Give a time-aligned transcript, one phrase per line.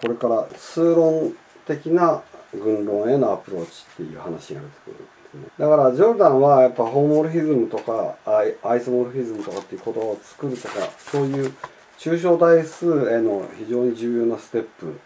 [0.00, 1.34] これから数論
[1.66, 11.52] 的な軍論へのアプローチっていう話が出てくるんですねだからジョルダンはやっぱホーモルフィズムとかアイアイソモルフィズムとかっていう言葉を作るとかそういう
[11.98, 14.98] 抽象代数への非常に重要なステップ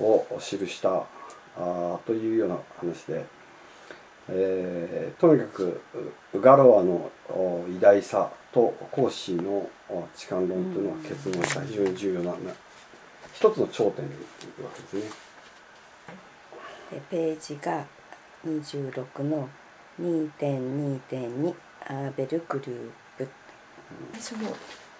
[0.00, 1.04] を記した。
[1.60, 3.24] あというような話で、
[4.28, 5.80] えーとにかく
[6.36, 7.10] ガロアの
[7.68, 9.68] 偉大さと孔子の
[10.14, 12.34] 痴漢論というのは結論した非常に重要な
[13.38, 14.16] 一つの頂点にい
[14.58, 15.02] うわけですね。
[16.90, 17.84] でページが
[18.44, 19.48] 26の
[20.00, 21.54] 2.2.2
[21.86, 23.28] アーベルグループ
[24.18, 24.48] 最初の、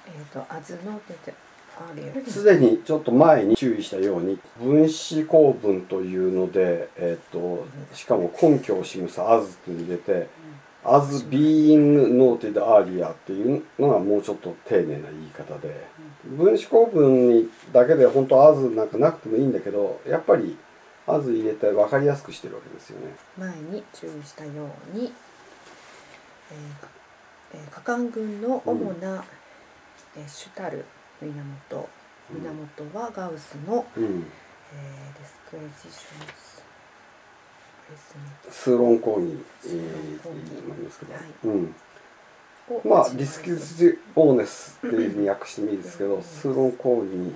[0.07, 1.35] えー、と「アズノ」って言って
[1.77, 10.29] あるよすでにちょっと前に注意したように分子構文というので、えー、としかも根拠を示す「as」って入れて
[10.85, 15.87] 「as being noted earlier」っていうのがもうちょっと丁寧な言い方で。
[16.25, 20.59] 分子構文にだけで本当「as」なんかなくてもいいんだけどやっぱり
[21.07, 23.15] 「as」入れて分かりやすくしてるわけですよね。
[23.39, 24.51] 前に注意したよ
[24.95, 25.13] うに、
[26.51, 26.87] えー
[27.55, 29.25] えー、カカン軍の主な、
[30.17, 30.85] えーシュタル
[31.21, 31.89] 源
[32.31, 36.58] 源はガウスの、うん、えー、デスクエジションス
[38.51, 41.23] 数論講義、えー、数論講義って言いますけど、はい。
[41.45, 41.75] うん。
[42.71, 47.35] をまあ、始めディスキュス・オーネスっていうふうに訳してもいいですけど、数論講義に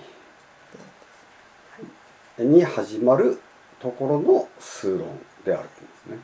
[2.39, 3.41] に始まる
[3.78, 5.08] ところの数論
[5.45, 6.19] であるんですね。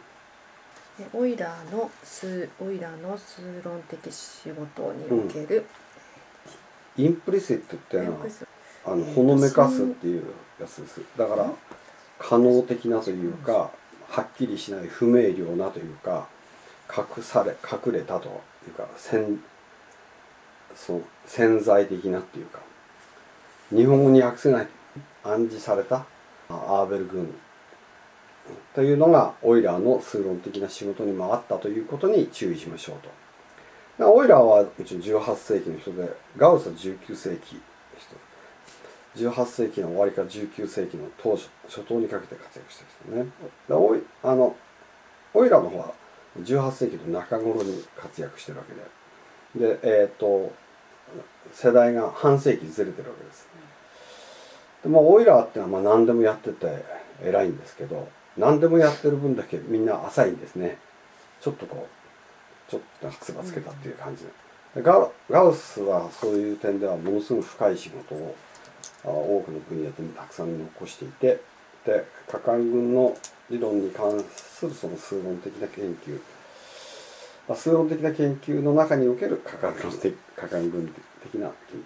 [0.99, 5.65] でオイラーの数オイラーの数論的仕事における、
[6.97, 8.27] インプリセットっていうのは
[8.87, 10.25] あのほのめかすっていう
[10.61, 11.01] やつです。
[11.17, 11.53] だから
[12.19, 13.71] 可能的なというか
[14.09, 16.29] はっきりしない不明瞭なというか
[16.91, 18.29] 隠され隠れたと
[18.67, 19.43] いうか潜
[20.75, 22.61] そう潜在的なっていうか
[23.71, 24.69] 日本語に訳せない
[25.25, 26.07] 暗示された
[26.49, 27.35] あアーベル軍
[28.75, 33.11] というのがオイラーの数論的な仕事に回ったということに注意しましょうと。
[34.11, 37.61] オイラーはもちろん18世紀の人でガウスは19世紀の
[37.99, 38.15] 人
[39.19, 43.25] 18世紀の終わりから19世紀の当初初頭にかけて活躍した人ね。
[43.25, 44.57] だからオイあの
[45.35, 45.93] オイラの方は
[46.41, 48.65] 18世紀の中頃に活躍してるわ
[49.55, 50.53] けででえっ、と
[51.53, 53.49] 世代が半世紀ずれてるわけです。
[54.83, 56.85] でまあオイラーってのはまあ何でもやってて
[57.23, 60.79] 偉いんですけど何でもやってる分だけみんな浅いんですね
[61.41, 64.31] ちょっとこうちょっとつばつけたっていう感じで
[64.83, 68.37] ガガウスはそういう点ではものすごく深い仕事を
[69.05, 71.41] 多くの分野でたくさん残していて
[71.85, 73.17] で果敢軍の
[73.51, 76.21] 理論に関するその数論的な研究
[77.49, 80.93] まあ数論的な研究の中における果敢論的果敢軍
[81.23, 81.83] 的な研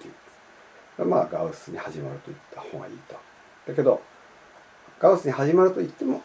[0.99, 3.17] 究まあガウスに始まると言った方がいいと。
[3.67, 4.01] だけど
[4.99, 6.23] ガウスに始まると言っても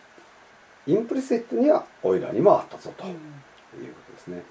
[0.86, 4.44] インプリセットにはオイラーにもあったぞということですね。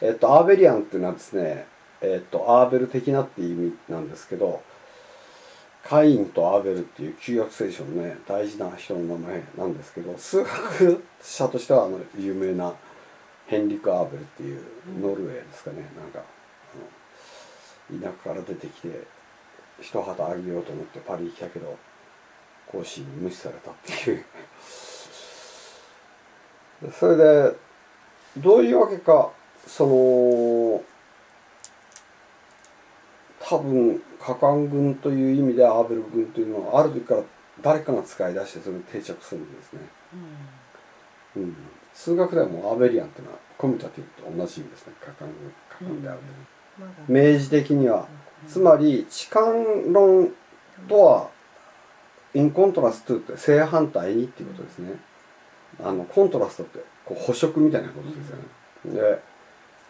[0.00, 1.66] えっとアーベリアンっていうのはですね
[2.00, 4.62] えっとアーベル的なっていう意味なんですけど
[5.84, 12.74] カインとアベルっていう旧約聖書のね大事な人の名前なんですけど数学者としてはあの有名な
[13.46, 14.60] ヘンリク・アーベルっていう
[15.00, 15.78] ノルウェーですかね。
[15.96, 16.22] なんか
[17.90, 19.02] 田舎から出てきて
[19.80, 21.78] 一旗あげようと思ってパリに来たけど
[22.66, 24.24] 講師に無視されたっていう。
[26.92, 27.56] それで
[28.36, 29.30] どういうわけか
[29.66, 30.82] その
[33.48, 37.22] 多分果敢軍という意味でアーベル軍というのはある時から
[37.62, 39.80] 誰かが使い出してそれに定着するんですね、
[41.36, 41.56] うん、
[41.94, 44.92] 数学ではもうアーベリアンっていうのはコミュタティブと同じ意味ですね。
[45.80, 46.08] 軍で
[47.08, 48.06] 明示的には
[48.46, 49.46] つまり痴漢
[49.86, 50.32] 論
[50.88, 51.30] とは
[52.34, 54.92] インコントラストって正反対にっていうことですね。
[55.82, 58.44] あのコントラストってこう補色みたいなことですよね。
[59.00, 59.22] で、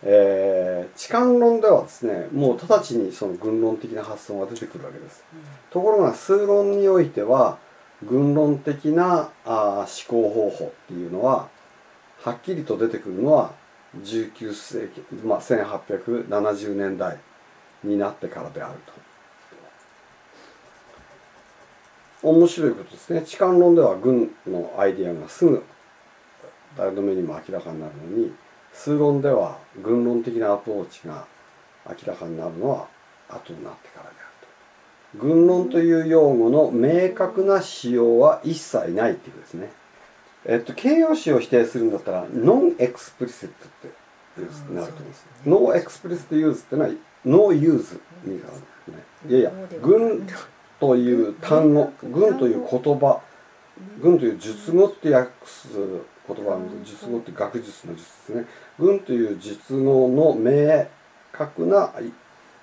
[0.03, 5.25] えー、痴漢論ではですねもう直ちにその軍論的な発想が出てくるわけです。
[5.70, 7.59] ところが数論においては
[8.04, 11.48] 軍論的なあー思考方法っていうのは
[12.22, 13.53] はっきりと出てくるのは
[13.97, 17.18] 19世紀、まあ、1870年代
[17.83, 18.92] になってからであると。
[22.21, 23.22] 面白いことですね。
[23.22, 25.65] 痴漢論では軍のアイディアがすぐ
[26.77, 28.33] 誰の目にも明らかになるのに
[28.78, 31.27] 数論では軍論的なアプローチが
[31.89, 32.86] 明らかになるのは
[33.28, 34.16] 後になってからである
[35.19, 35.27] と。
[35.27, 39.71] 軍論という用語の明確な使用は一切ないっていうことですね。
[40.45, 43.91] えっと、形容詞を否定するんだったら non-explicit って
[44.39, 46.91] うんなると思うですね no explicit use ってのは
[47.27, 49.28] no use になるんですね。
[49.28, 49.53] いやいや
[49.83, 50.27] 群
[50.78, 53.21] という単語群という言葉
[54.01, 55.69] 群という術語って訳す
[56.28, 58.47] 言葉なんです術語って学術の術ですね。
[58.78, 60.86] 群という術語の明
[61.33, 61.92] 確な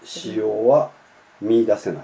[0.03, 0.91] 使用は
[1.41, 2.03] 見出せない。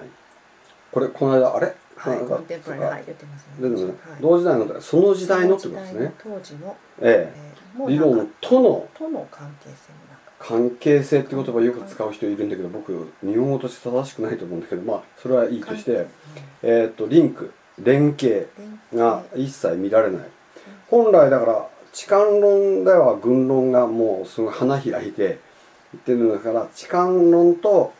[0.90, 1.74] これこの間あれ？
[1.96, 3.70] はい、コンテンポラリーはい出てますね。
[3.70, 6.12] はい同時代のその時代のってことですね。
[6.22, 7.88] 当時の、ええ。
[7.88, 10.22] 理論とのとの関係性の中。
[10.38, 16.08] 関係性って言葉よく使う人いるんだけど僕日本語として正しくないと思うんだけどまあそれはいいとして、
[16.62, 18.48] えー、とリンク連携
[18.92, 20.28] が一切見られない
[20.92, 25.38] 本来だから痴漢論では軍論がもうすごい花開いて
[25.94, 27.94] 言ってるんだから痴漢論と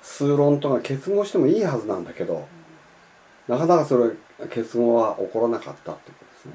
[0.00, 2.48] 数論とが結合してもいいはずなんだけど
[3.46, 4.12] なかなかそれ
[4.48, 6.52] 結合は起こらなかったってことですね。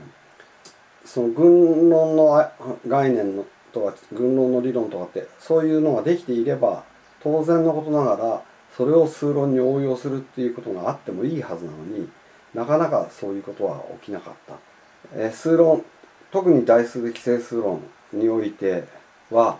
[1.05, 2.51] その軍論の
[2.87, 6.83] 概念のとか軍論の理論とかってそういうのができていれば
[7.21, 8.41] 当然のことながら
[8.75, 12.09] それを数論に応用するっていうことがあってもいいはずなのに
[12.55, 14.68] なかなかそういうことは起きなかった。
[15.13, 15.83] えー数論
[16.31, 17.81] 特に代数的整数論
[18.13, 18.83] において
[19.31, 19.57] は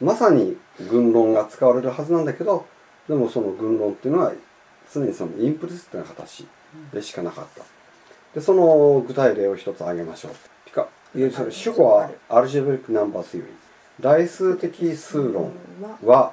[0.00, 0.56] まさに
[0.88, 2.66] 軍論が使われるはずなんだけど
[3.08, 4.32] でもその軍論っていうのは
[4.92, 6.46] 常にそのインプリシットな形
[6.92, 7.64] でしかなかった。
[8.34, 10.32] でその具体例を一つ挙げましょう。
[10.64, 10.88] ピカ
[11.50, 13.52] 主語はアルジェブリックナンバースより
[14.00, 15.52] 代数的数論
[16.04, 16.32] は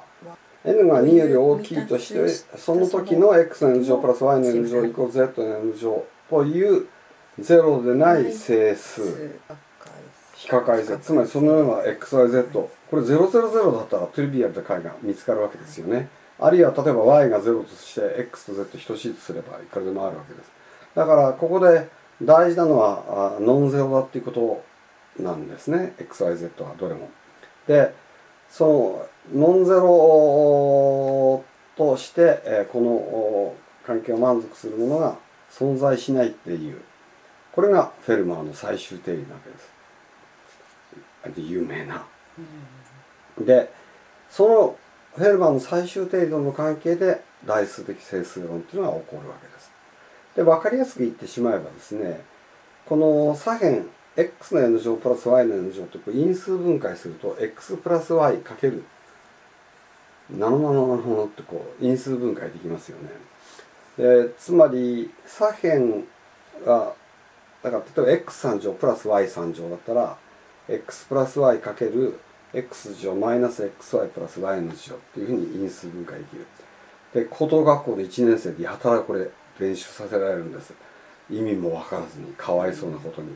[0.64, 2.28] n が2より大きいとして
[2.58, 6.86] その時の x の n 乗プラス y の n 乗イコール z の n 乗という
[7.38, 9.30] ゼロでない整数
[10.34, 20.50] 非可解性つまりそのような xyz これ000だったらトリビアルな解が見つかるわけですよねあるいは例えば y が0として x と z 等しいとすればいくらでもあるわけです
[20.94, 21.88] だからここで
[22.22, 27.10] 大事なのはノンゼロだっていうことなんですね xyz はどれも
[27.66, 27.94] で
[28.48, 31.44] そのノンゼロ
[31.76, 33.54] として、この
[33.86, 35.16] 関係を満足するものが
[35.50, 36.80] 存在しないっていう
[37.60, 39.50] これがフェルマーの最終定理なわけ
[41.30, 41.50] です。
[41.50, 42.06] 有名な。
[43.38, 43.70] で
[44.30, 44.76] その
[45.14, 49.70] フェルマーの最終定理との関係で代数的整数論っていうのが起こるわけです。
[50.36, 52.22] で分かりやすく言ってしまえばですね
[52.86, 53.82] この左辺
[54.16, 58.84] x の n 乗プラス y の n 乗ってこう因数分解すると x プラス y かける
[60.30, 63.10] ナノナノナノってこう因数分解できますよね。
[63.98, 66.04] でつまり左辺
[66.64, 66.94] が
[67.62, 70.16] だから例えば x3 乗プラス y3 乗だったら
[70.68, 72.18] x プラス y かける
[72.52, 76.46] x 乗マイナス xy プラス y の乗っていうふうに因数分解できる
[77.14, 80.72] で高等学校で1年生でやたらこれ練習させられるんです。
[81.30, 83.28] 意味も分からずにかわいそうなことに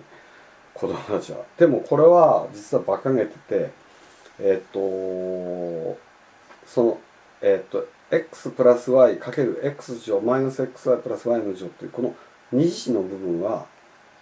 [0.74, 3.70] 子供たちはでもこれは実は馬鹿げてて
[4.40, 4.78] えっと
[6.66, 6.98] その
[7.40, 12.14] えっと x プラス y かける x 乗マイナス xy プラス y の乗っていうこの
[12.52, 13.66] 二次の部分は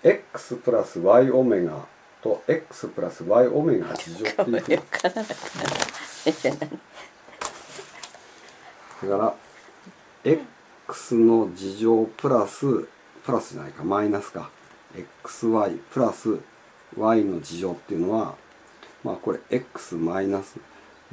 [0.05, 1.87] x プラス y オメガ
[2.23, 4.77] と x プラス y オメガ次乗っていうふうに。
[4.77, 5.37] わからなかった
[6.25, 6.69] 先生何だ
[9.09, 9.35] から
[10.25, 12.67] x の次乗プラス
[13.25, 14.51] プラスじゃないかマイナスか。
[15.25, 16.39] Xy プラス
[16.97, 18.35] y の次乗っていうのは
[19.05, 20.59] まあこれ x マイナス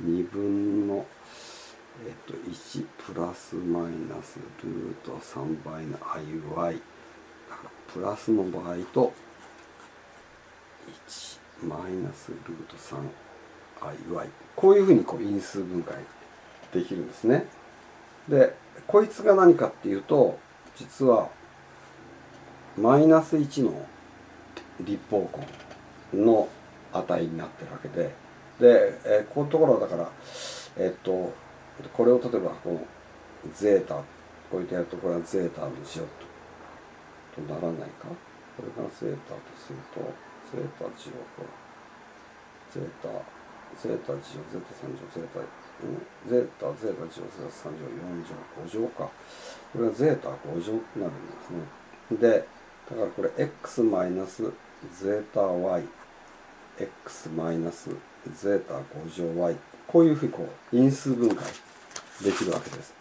[0.01, 1.05] 2分の
[2.05, 6.81] えっと1プラスマイナスルート3倍の iy
[7.93, 9.13] プラスの場合と
[11.07, 12.75] 1マイナスルート
[13.81, 15.95] 3iy こういうふうにこう因数分解
[16.73, 17.45] できるんですね。
[18.27, 18.55] で
[18.87, 20.37] こいつが何かっていうと
[20.75, 21.29] 実は
[22.77, 23.85] マイナス1の
[24.81, 25.29] 立方
[26.13, 26.47] 根の
[26.93, 28.13] 値になってるわけで。
[28.59, 30.09] で、えーこういうところだから
[30.77, 31.33] えっと
[31.93, 32.81] これを例えばこの
[33.53, 34.03] ゼータこ
[34.53, 36.28] うやってやるとこれはゼータの字をと。
[37.35, 38.07] とならないか？
[38.57, 40.01] これがゼータとすると
[40.51, 41.47] ゼータ字をこれ
[42.73, 43.07] ゼータ
[43.77, 45.45] ゼータ字をゼータ3乗ゼータん
[46.27, 49.09] ゼータゼータ字をゼータ3乗4乗5乗か。
[49.71, 50.33] これがゼータ5
[50.63, 52.19] 乗になるんですね。
[52.19, 52.47] で
[52.89, 54.51] だからこれ x マイナス
[54.99, 55.83] ゼータ y
[56.79, 57.89] x マイナス
[58.35, 59.55] ゼータ5乗 y
[59.87, 61.45] こういうふうにこう因数分解
[62.23, 62.93] できるわけです。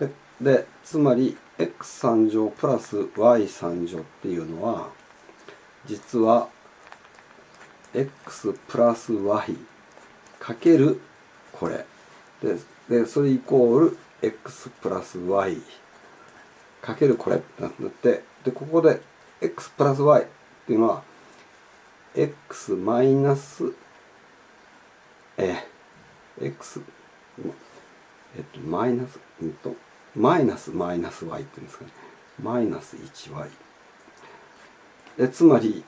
[0.00, 0.10] で
[0.40, 4.90] でつまり x3 乗プラス y3 乗っていうのは
[5.86, 6.48] 実は
[7.94, 9.56] x プラス y
[10.40, 11.00] かける
[11.52, 11.86] これ。
[12.42, 12.58] で
[12.88, 15.56] でそれイコール x プラス y
[16.82, 19.00] かけるこれってなってでここで
[19.40, 20.26] x プラス y っ
[20.66, 21.02] ていうのは
[22.14, 23.72] x マイナス
[25.38, 25.66] え
[26.40, 26.82] x
[28.36, 29.74] えっとマイナスうんと
[30.16, 31.90] マイナスマイナス y っていうんですかね。
[32.42, 33.48] マイナス 1y
[35.18, 35.84] でつまり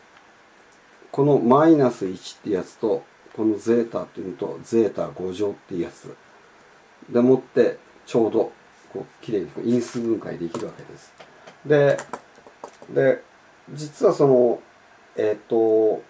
[1.10, 3.04] このマイナス1ってやつと
[3.34, 6.14] このゼータっていうのとゼータ5乗っていうやつ
[7.10, 8.52] でもってちょうど
[8.92, 11.12] こうきれいに因数分解できるわけです。
[11.64, 11.96] で
[12.94, 13.22] で
[13.72, 14.60] 実はその
[15.16, 16.02] えっ、と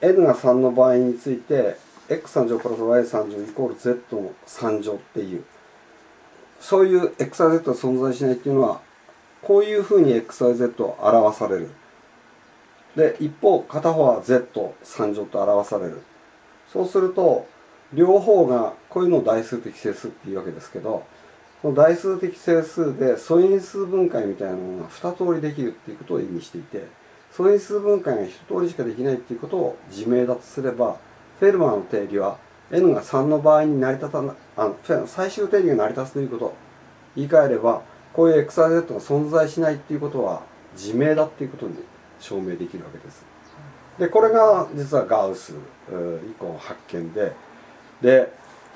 [0.00, 1.76] n が3の場合について
[2.08, 5.44] x3 乗プラス y3 乗イコール z の3乗っていう
[6.68, 8.80] そういう xyz が存在しないっていうのは
[9.40, 11.70] こういうふうに xyz を表される。
[12.96, 16.02] で一方片方は z3 乗と表される。
[16.72, 17.46] そうすると
[17.92, 21.06] 両方がこういうのを代数的整数っていうわけですけど
[21.62, 26.88] この代数的整数で素因数分解みたいなものが2通りできるっていうことを意味していて
[27.30, 30.96] 素因数分解が1通りしかできないっていうことを自明だとすれば
[31.38, 36.66] フェルマーの定理は n が3の場合に成り立たなあの最終定理が成り立つということ。
[37.16, 37.82] 言い換えれば
[38.12, 40.42] こういう XYZ が存在しないっていうことは
[40.74, 41.74] 自明だっていうことに
[42.20, 43.24] 証明できるわけです。
[43.98, 45.54] でこれが実はガウス
[45.88, 47.32] 以降の発見で
[48.02, 48.30] で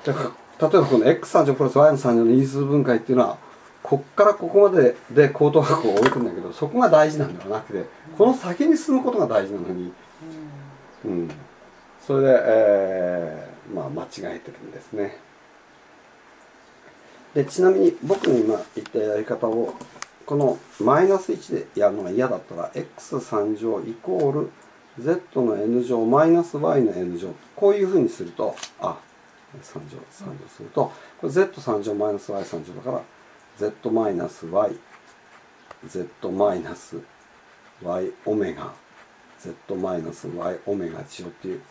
[0.05, 0.13] 例え
[0.57, 3.37] ばこの x3 乗プラス y の3乗の因数分解っていうのは
[3.83, 7.85] こっからここまでで高等学を置いてるんだけどそこが大事なんではなくて
[8.17, 9.93] この先に進むことが大事なのに、
[11.05, 11.31] うん、
[12.05, 15.17] それで、えー、まあ間違えてるんですね。
[17.33, 19.73] でちなみに僕に今言ったやり方を
[20.25, 24.51] このマイナス1でやるのが嫌だったら x3 乗イコール
[24.99, 28.97] z の n 乗マイナス y の n 乗こういうふうにするとあ
[29.61, 33.01] 3乗3乗するとこれ z3 乗マイナス y3 乗だから
[33.57, 34.71] z マイナス y
[35.87, 36.97] z マイナス
[37.81, 38.73] y オメガ
[39.39, 41.61] z マイナス y オメガ乗っていう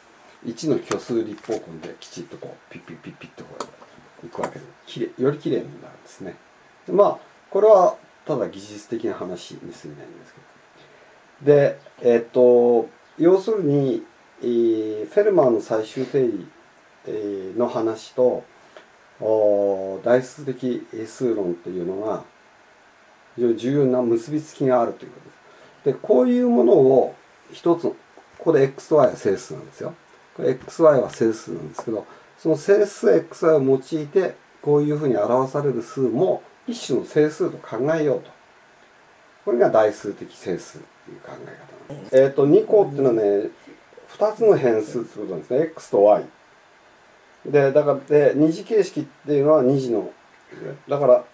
[0.47, 3.57] 1の虚数立方根できちっとこうピッピッピッピッとこ
[4.23, 6.37] ういくわけできれよりきれいになるんですね
[6.89, 7.19] まあ
[7.51, 10.41] これはただ技術的な話に過ぎないんですけ
[11.45, 14.03] どでえっ、と要するに、
[14.43, 16.47] えー、フェルマーの最終定理、
[17.07, 18.45] えー、の話と
[19.21, 22.25] お代数的数論というのが
[23.37, 25.41] 非常に重要な結びつきがあるということです。
[25.85, 27.15] でこういうものを
[27.53, 27.97] 一つこ
[28.39, 29.95] こで xy は整数なんですよ。
[30.43, 32.07] Xy は整数なんですけど
[32.39, 38.31] その整数 xy を用いてこういうふうに表される数も一種の整数と考えようと。
[39.45, 42.17] これが代数的整数という考え方なんです。
[42.17, 43.51] えっ、ー、と2項っていうのはね
[44.17, 46.25] 2つの変数ってことなんですね x と y。
[47.47, 50.13] でだからで二次形式っていうのは二次の
[50.89, 51.25] だから、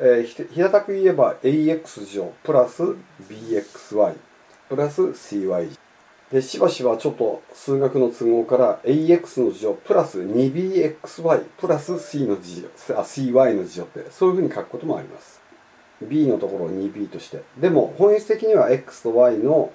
[0.00, 2.82] えー、平たく言えば ax 乗プラス
[3.28, 4.14] bxy
[4.68, 5.78] プラス cy
[6.32, 15.42] でしばしばちょっと数学の都合から ax の乗プラス 2bxy プラス c の乗あ cy の乗ってそういうふうに書くこともあります。
[16.00, 17.42] B のところを 2b として。
[17.58, 19.72] でも本質的には x と y の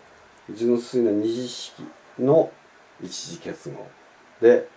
[0.49, 1.83] 純粋な二次式
[2.17, 2.51] の
[3.03, 3.87] 一次結合
[4.41, 4.67] で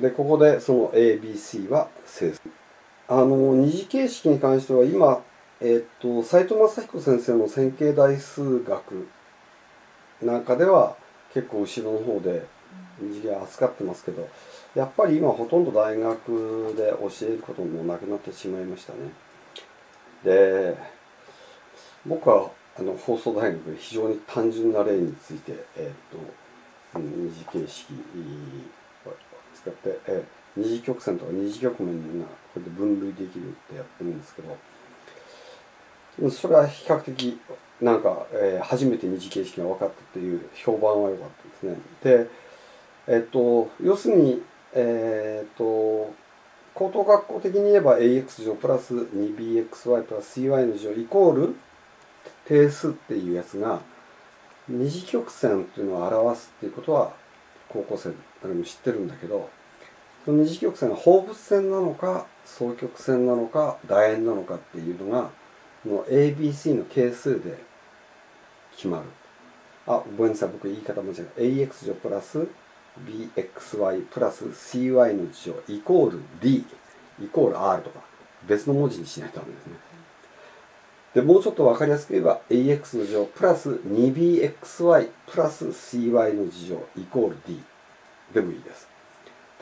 [0.00, 2.40] でここでその ABC は整数。
[3.08, 5.22] あの二次形式に関しては今
[5.60, 9.06] えっ、と斎藤正彦先生の線形代数学
[10.24, 10.96] なんかでは
[11.32, 12.46] 結構後ろの方で
[13.00, 14.28] 二次元扱ってますけど
[14.74, 18.98] やっぱり今ほとんど大学で教えることもなくなってしまいましたね。
[20.24, 20.76] で
[22.06, 27.94] 僕はあの放送大学で非常に単純な例について、えっ、と二次形式
[29.06, 29.10] を
[29.54, 37.40] 使って、えー、二次曲線とか二次曲面がこうやって分類できるってやってるんですけどそれは比較的
[37.80, 41.28] なんか、えー、初めて二次形式が分かったっていう評判は良かっ
[41.60, 41.76] たですね。
[42.02, 42.28] で、
[43.06, 44.42] えっ、と要するに
[44.74, 46.12] えっ、と
[46.74, 51.56] 高等学校的に言えば ax 乗プラス 2bxy プラス cy の乗イコール
[52.46, 53.80] 定数っていうやつが
[54.68, 57.12] 二次曲線っていうのを表すっていうことは
[57.68, 58.12] 高校生
[58.42, 59.50] 誰も知ってるんだけど
[60.24, 65.30] その二次曲線が放物線なのか双曲線なのか楕円なのかっていうのが
[65.84, 67.58] この ABC の係数で
[68.74, 69.04] 決まる。
[69.86, 70.48] あごめんなさい。
[70.48, 71.40] 僕言い方間違えた。
[71.40, 72.48] AX 乗プラス
[73.06, 76.64] BXY プラス CY の事乗イコール D
[77.22, 78.00] イコール R とか
[78.48, 79.72] 別の文字にしないとダメですね。
[81.14, 87.62] でもうちょっと分かりやすく言えば AX の乗プラス 2BXY プラス CY の事乗イコール D
[88.32, 88.88] でもいいです。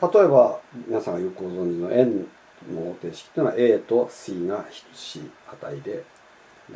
[0.01, 2.27] 例えば皆さんがよくご存知の n
[2.71, 6.03] の方程式というのは a と c が等しい値でで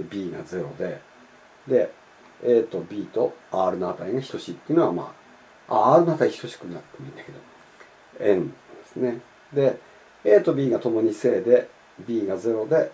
[0.10, 1.02] b が0で
[1.68, 1.92] で
[2.44, 5.14] a と b と r の値が等しいっていうのはま
[5.70, 7.40] あ r の値等しくなってもいいんだけど
[8.32, 8.54] n で
[8.86, 9.22] すね。
[9.54, 9.80] で
[10.26, 11.70] a と b がともに正で
[12.06, 12.92] b が0で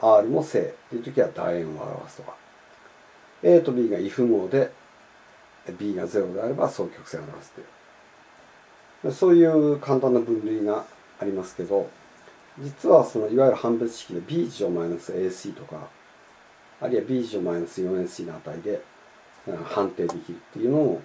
[0.00, 2.42] R も正っていう時は楕円を表すとか。
[3.42, 4.70] A と B が異符号で
[5.78, 9.12] B が0であれば双曲線を表すという。
[9.12, 10.84] そういう簡単な分類が
[11.22, 11.88] ありますけど
[12.58, 15.88] 実はそのいわゆる判別式で B 乗マイナス AC とか
[16.80, 18.82] あるいは B 乗マイナス 4AC の値で
[19.46, 21.02] うん判定できるっていうのを、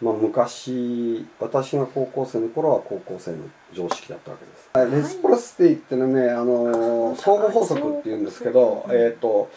[0.00, 3.38] まあ、昔私が高校生の頃は高校生の
[3.72, 4.96] 常識だったわけです。
[4.96, 9.50] レスプロシティっていうのはねあの相互法則っていうんですけど、えっ、と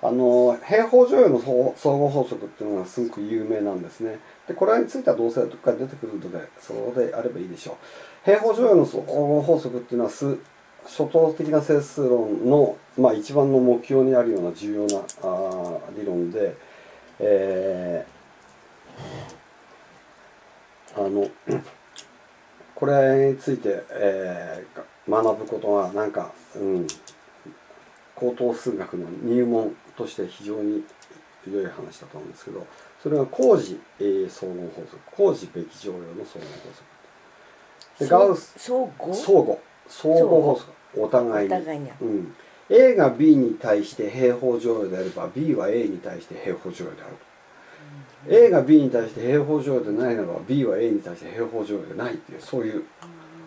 [0.00, 4.20] あの平方乗用の相相互法則っていうのがすごく有名なんですね。
[4.46, 8.17] でこれについてはどうせどっかで出てくるのでそれであればいいでしょう。
[8.28, 10.36] 平方乗用の相互法則っていうのは初
[11.10, 16.54] 等的な整数論の、まあ、一番の目標にあるような重要なあ理論で、
[17.20, 18.18] えー
[20.94, 21.26] あの
[22.74, 26.86] これについて、えー学ぶことはなんか、うん、
[28.14, 30.84] 高等数学の入門として非常に
[31.50, 32.66] 良い話だと思うんですけど
[33.02, 36.97] それが工事、えー相互法則工事べき乗用の相互法則。
[38.06, 38.54] ガウス。
[38.56, 39.14] 相互？
[39.14, 39.58] 相互。
[39.88, 41.90] 相互法則お互いに。
[42.00, 42.34] うん、
[42.68, 47.12] A が B に対して平方乗用であれば B は A に対して平方乗用である
[48.26, 52.84] と、A が B に対して平方乗用でないならば B は A に対して平方乗用でないっていうそういう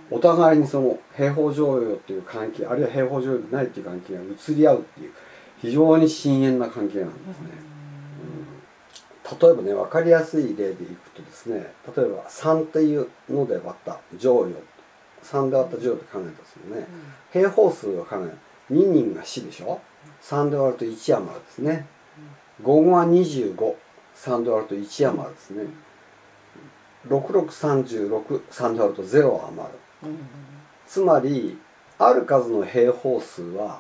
[0.10, 5.12] お互いにその平方乗用っていう関係あるいは平方乗用でないっていう関係が移り合うっていう
[5.62, 7.71] 非常に深遠な関係なんですね、うん
[9.40, 14.56] 例えばね分かりやすい例でいくとですね例えば3っていうので割った乗用
[15.24, 16.88] 3で割った乗用って考えたんですよね、
[17.32, 18.38] 平方数を考える
[18.72, 19.80] 2人が4でしょ
[20.24, 21.86] ？3で割ると1余るですね。
[22.64, 25.66] 5が253で割ると1余るですね。
[27.08, 29.80] 6636で割ると0余る。
[30.04, 30.20] うん
[30.88, 31.58] つまり
[32.00, 33.80] ある数の平方数は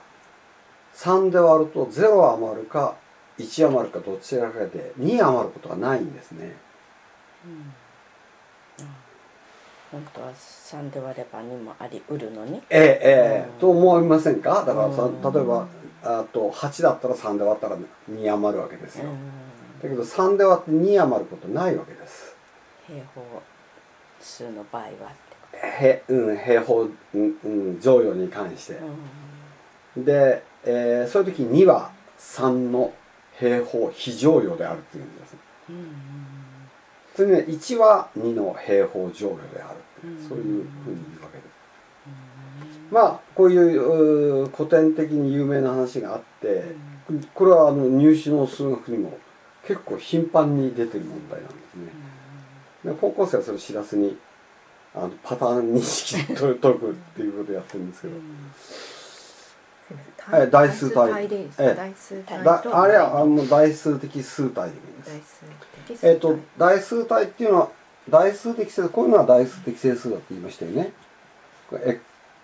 [0.96, 2.96] 3で割ると0余るか
[3.41, 6.55] 1余るかどちらかで2余ることはないんですね。
[9.92, 12.61] 本当は3で割れば2もありうるのに。
[12.70, 13.50] ええええ。
[13.53, 13.59] うん。
[13.59, 14.63] と思いませんか？
[14.65, 15.22] だからさうん。
[15.22, 15.68] 例えば
[16.03, 17.77] あと8だったら3で割ったら
[18.09, 19.09] 2余るわけですよ。
[19.09, 19.18] うん。
[19.81, 22.35] だけど3で割って2余ることないわけです。
[22.87, 23.22] 平方
[24.22, 24.89] 数の場合は
[25.53, 28.79] へ、うん、平方、うんうん、乗用に関して。
[29.98, 32.94] で、えーそういう時に2は3の
[33.41, 35.35] 平方非乗用であるっていうんです
[35.69, 35.91] うん
[37.15, 41.51] それね1は2の平方乗用であるううんそういうふうに言うわけです。
[42.91, 46.75] まあこういう古典的に有名な話があって
[47.33, 49.17] これはあの入試の数学にも
[49.67, 51.91] 結構頻繁に出てる問題なんですね。
[52.85, 54.17] で高校生はそれ知らずに
[54.93, 58.13] あのパターン認識で解解くっていうことをやってるんですけど、
[60.33, 64.75] ええか代数体だとあれはあの代数的数体で
[65.95, 66.05] す。
[66.05, 67.69] えっ、と代数体っていうのは
[68.09, 70.91] 代数的整数こういうのは代数的整数だって言いましたよね。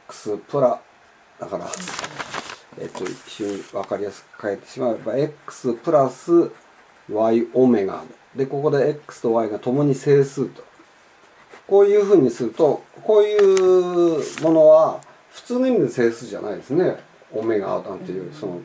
[0.07, 0.79] X プラ
[1.39, 1.67] だから
[2.79, 6.51] えっ、と一瞬分かりやすく書いてしまえば x プラス
[7.11, 8.03] y オメガ。
[8.35, 10.67] でここで x と y が共に整数と。
[11.67, 16.95] こういうふうにするとこういうものは普通の意味で整数じゃないですね
[17.37, 18.61] オメガなんていうその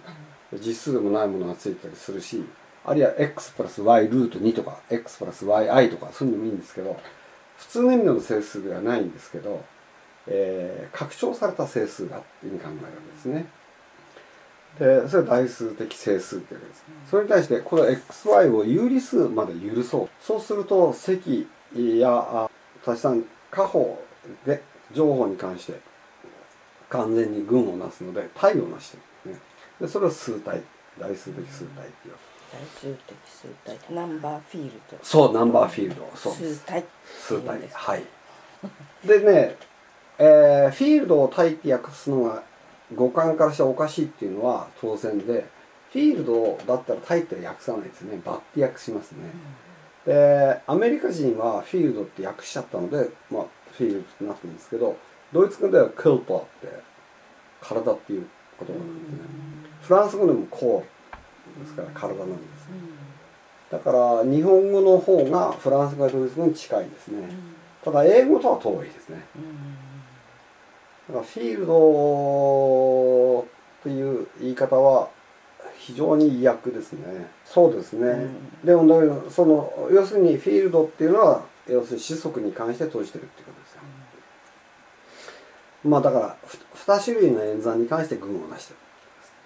[0.54, 2.44] 実数でもないものがついたりするし
[2.84, 6.98] あるいは x プラス y ルート2とか x プラス yi とかそういうのもいいんですけど
[7.56, 9.64] 普通の意味での整数ではないんですけど、
[10.26, 13.46] えー拡張された整数だっていうふうに考えるわけですね。
[14.78, 16.84] でそれは代数的整数ってわけです。
[17.08, 20.08] それに対してこの xy を有理数まで許そう。
[20.20, 22.50] そうすると積や
[22.84, 24.02] 足し算下方
[24.44, 25.80] で情報に関して
[26.92, 29.46] 完全に群をなすので体をなしてるんですね。
[29.80, 30.60] でそれを数体
[31.00, 32.14] 代数的数体っていう。
[32.52, 34.98] 代数的数体ナンバーフィールド。
[35.02, 36.10] そうナンバーフィールド。
[36.14, 36.84] そう数体
[37.18, 38.02] 数体はい。
[39.06, 39.56] でね、
[40.18, 42.42] えーフィールドを体って訳すのが
[42.94, 45.46] 五感からしておかしいっていうのは当然で
[45.92, 48.20] フィールドだったら体って訳さないですね。
[48.24, 49.18] バッて訳しますね、
[50.06, 54.96] でアメリカ人はフィールドって訳しちゃったので、まあ、フィールドってなってるんですけど
[55.32, 56.82] ドイツ語ではクルパーって
[57.60, 58.26] 体っていう
[58.58, 59.18] 言葉なんですね。
[59.82, 62.68] フランス語でもコーですから体なんです。
[63.70, 67.28] だから日本語の方がフランス語やドイツ語に近いですね。
[67.82, 69.24] ただ英語とは遠いですね。
[71.08, 73.44] だからフィールドっ
[73.82, 75.08] ていう言い方は
[75.78, 77.26] 非常に意訳ですね。
[77.44, 78.66] そうですね、うん。
[78.66, 83.46] でもだけどその要するにフィールドっていうのは要するに子息に関して閉じてるっていう
[85.84, 86.36] まあだから
[86.74, 88.78] ふ2種類の演算に関して群をなしてる。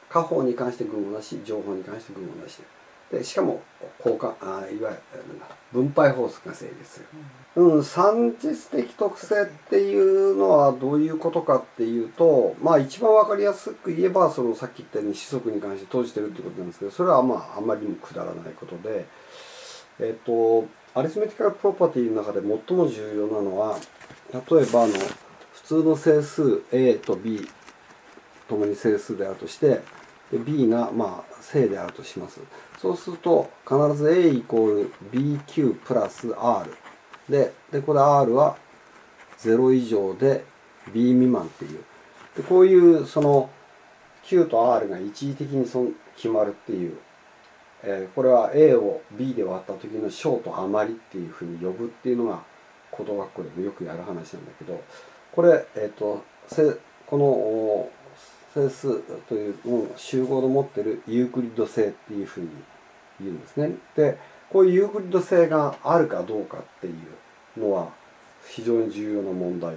[0.09, 2.61] 下方に関して群をなし情報に関して群をなし
[3.11, 3.63] でしかも
[3.99, 5.01] 交換あいわゆる
[5.73, 7.07] 分配法則が成立する。
[7.57, 19.07] うん、三実的特性っていうのはどういうことかっていうとまあ一番わかりやすく言えばそのさっき言ったように子息に関して閉じてるってことなんですけどそれはまああんまりにもくだらないことで
[20.01, 23.79] えっとアリスメティカルプロパティの中で最も重要なのは
[24.33, 25.26] 例えばあの普
[25.67, 27.49] 通の整数 A と B
[28.49, 29.81] ともに整数であるとして
[30.33, 32.41] B がまあ正であるとします。
[32.79, 36.71] そうすると必ず A イコール BQ プラス R
[37.29, 38.57] ででこれ R は
[39.39, 40.45] 0以上で
[40.95, 41.81] B 未満っていう。
[42.37, 43.51] でこういうその
[44.23, 46.97] Q と R が一時的にそ決まるっていう、
[47.83, 52.43] えーこれは A を B で割った時の小と余りっていうふうに呼ぶっていうのが
[52.91, 54.81] 高等学校でもよくやる話なんだけど
[55.37, 57.91] これ、えー、とせこの
[58.55, 62.49] 整数というのを集合の持ってるユークリッド性っていうふうに
[63.21, 63.73] 言うんですね。
[63.95, 64.19] で
[64.51, 66.91] こういうユークリッド性があるかどうかってい
[67.57, 67.89] うのは
[68.49, 69.75] 非常に重要な問題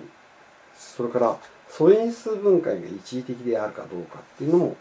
[0.77, 4.77] それから素因数分解が一時的であるかどうかっていうのも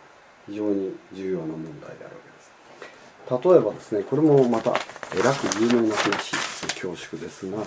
[0.47, 2.11] 非常に重要な問題であるわ
[3.29, 4.75] けです例えばですねこれもまた
[5.17, 6.37] えらく有名な話
[6.81, 7.59] 恐縮ですが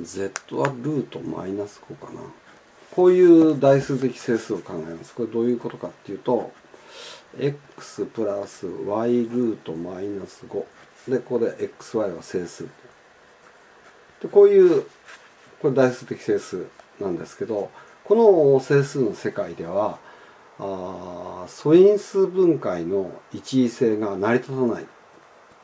[0.00, 2.20] z はルートマイナス5かな。
[2.94, 5.14] こういう代数的整数を考えます。
[5.14, 6.52] これどういうことかっていうと
[7.38, 10.64] x プラス y ルートマイナス5
[11.10, 12.64] でここで xy は整数。
[14.22, 14.84] でこういう
[15.60, 16.66] これ代数的整数
[17.00, 17.70] なんですけど
[18.04, 19.98] この整数の世界では
[20.58, 24.86] あ素因数分解の一位性が成り立たない。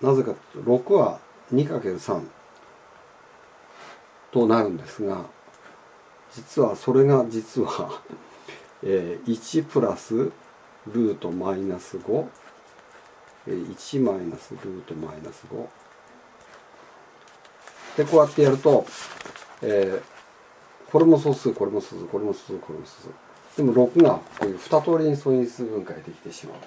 [0.01, 1.21] なぜかというと6は
[1.53, 2.39] 2×3
[4.33, 5.25] となるんですが
[6.33, 8.01] 実はそれが実は、
[8.85, 12.27] えー1プラスルートマイナス5
[13.47, 15.66] 1マイナスルートマイナス5
[17.97, 18.87] でこうやってやると、
[19.62, 20.21] えー
[20.90, 23.09] これも素数これも素数これも素数これも素数。
[23.57, 26.59] でも6がこういう2通りに素因数分解できてしまう。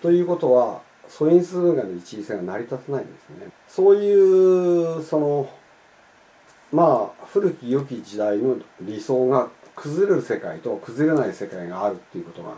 [0.00, 3.50] ということは素因数分解の一位性が成り立たないんですね。
[3.68, 5.50] そういうその
[6.72, 12.54] まあ古き良き時代の理想が崩れる世界と崩れない世界があるっていうことが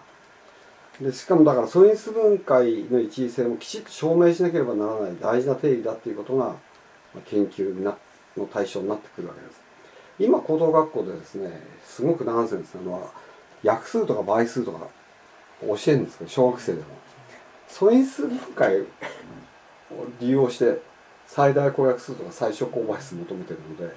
[1.00, 6.54] でしかもだから素因数分解の一位性もきちっと証明しなければならない大事な定理だっていうことが
[7.26, 7.96] 研究な
[8.36, 9.60] の対象になってくるわけです。
[10.18, 13.10] 今高等学校でですねすごくナンセンスなのは
[13.64, 14.86] 約数とか倍数とか
[15.60, 16.84] 教えるんですけど小学生でも
[17.66, 18.84] 素因数分解を
[20.20, 20.80] 利用して
[21.26, 23.94] 最大公約数とか最小公倍数求めてるので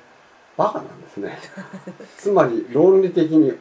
[0.58, 1.38] バカなんですね。
[2.18, 3.58] つまり論理的に。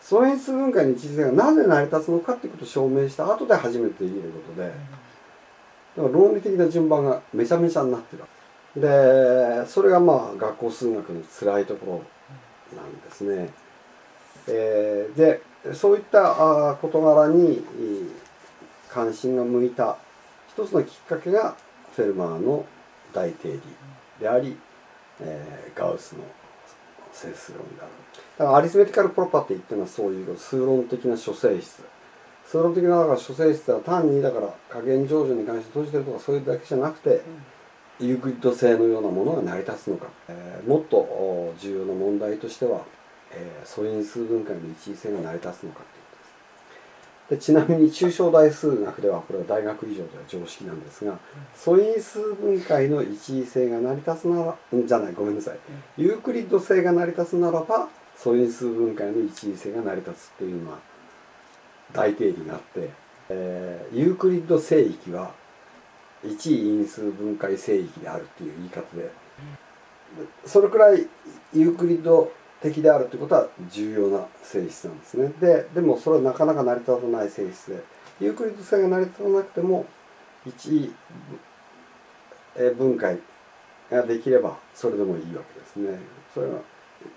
[0.00, 4.68] 素因数分解の一時性がなぜ成り立つのかっていうことを証明した後で初めて言えることで。
[4.68, 8.22] だから論理的な順番がめちゃめちゃになってる。
[8.80, 12.02] でそれがまあ学校数学の辛いとこ
[12.72, 13.50] ろなんですね。
[14.46, 15.42] えーで
[15.74, 17.64] そういった事柄に
[18.88, 19.96] 関心が向いた
[20.48, 21.56] 一つのきっかけが
[21.94, 22.64] フェルマーの
[23.12, 23.60] 大定理
[24.20, 24.56] であり、
[25.22, 26.24] えーガウスの
[27.12, 27.90] 整数論である。
[28.38, 31.82] だからアリスメティカルプロパティっていうのはそういう数論的な諸性質。
[32.46, 37.20] 数論的なだから諸性質は単にだから加減上場に関して閉じてるとかそういうだけじゃなくて、
[38.00, 42.82] ユークリッド性のようなものが成り立つのか、えーもっと重要な問題としては、
[43.32, 45.80] えー素因数分解の一位性が成り立つのか。
[47.28, 51.18] でちなみに抽象代数学ではこれは大学以上では常識なんですが
[51.54, 55.58] 素因数分解の一位性が成り立つならんじゃないごめんなさい
[55.98, 60.78] ユークリッド性が成り立つならば素因数分解の一位性が成り立つっていうのは
[61.92, 62.90] 大定理があって、
[63.30, 65.32] えーユークリッド整域は
[66.24, 69.10] 一意因数分解整域であるっていう言い方で
[70.44, 71.06] それくらい
[71.54, 72.32] ユークリッド
[72.62, 75.32] 的であるということは重要な性質なんですね。
[75.40, 77.98] ででもそれはなかなか成り立たない性質で。
[78.20, 79.86] ユークリッド性が成り立たなくても
[80.44, 80.92] 一意
[82.76, 83.18] 分解
[83.90, 85.98] ができればそれでもいいわけですね。
[86.34, 86.58] それは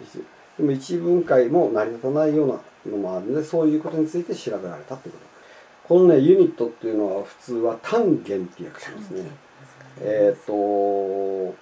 [0.01, 0.23] 一
[0.57, 5.31] でも一意分解も成り立たないようなのもあるのでそういうことについて調べられたということ。
[5.87, 9.23] このねユニットっていうのは普通は単元って訳しますね。
[9.99, 11.55] えっ、と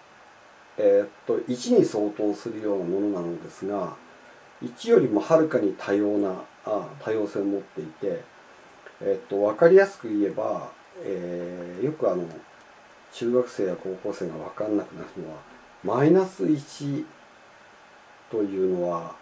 [0.79, 3.95] えっ、と1に相当するようなものなのですが
[4.63, 8.21] 1よりもはるかに多様なあ多様性を持っていて、
[9.01, 10.71] えっと分かりやすく言えば、
[11.03, 12.23] えーよくあの
[13.11, 15.37] 中学生や高校生が分かんなくなるのは
[15.83, 17.03] マイナス1
[18.29, 19.15] というのは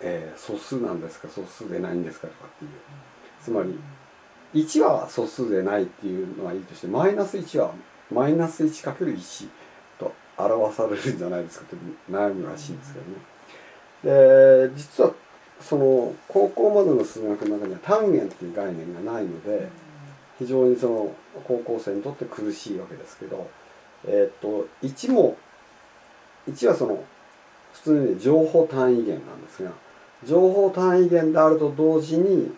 [0.00, 2.70] えー素数なんですか素数でないんですかとかっていう。
[3.42, 3.78] つまり
[4.54, 7.74] 1は素数でないっていうのはいいとしてマイナス1は
[8.10, 9.48] マイナス 1×1
[9.98, 11.76] と表されるんじゃないですかって
[12.10, 14.68] 悩むらしいんですけどね。
[14.68, 15.12] で実は
[15.60, 19.68] その高校までの数学の中には単元っていう概念がないので
[20.38, 21.14] 非常にその
[21.44, 23.48] 高校生にとって苦しいわけですけど、
[24.06, 25.36] えーっと1も
[26.48, 27.02] 1はその
[27.72, 29.70] 普通に情報単位元なんですが
[30.24, 32.54] 情報単位元であると同時に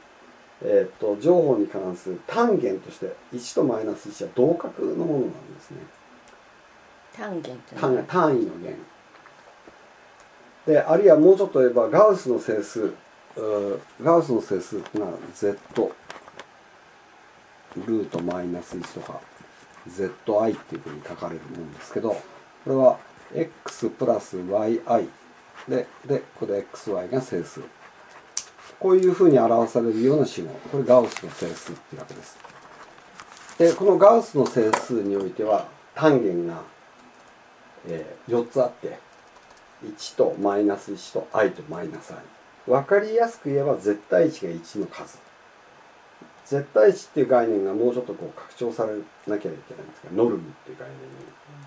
[0.63, 5.79] えー、と情報に関する単元として1とマイナス1は同格のものなんですね。
[7.15, 8.75] 単元って単単位の元。
[10.67, 12.93] であるいはもうちょっと言えばガウスの整数
[14.03, 15.59] ガウスの整数っていうのは z
[17.87, 19.21] ルートマイナス1とか
[19.89, 22.21] zi っていうふうに書かれるものですけどこ
[22.67, 22.99] れは
[23.35, 24.81] x プラス yi
[25.69, 27.61] ででここで xy が整数
[28.79, 32.39] こういうふうに表されるような式これガウスの整数っていうわけです。
[33.59, 36.63] でこのガウスの整数においては単元が、
[37.89, 38.99] えー4つあって
[39.85, 42.19] 1とマイナス1と i とマイナス i
[42.67, 45.19] 分かりやすく言えば絶対値が1の数。
[46.45, 48.93] 絶対値っていう概念がもうちょっとこう拡張され
[49.27, 51.05] なきゃいけないんですがノルムっていう概念に。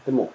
[0.06, 0.32] でも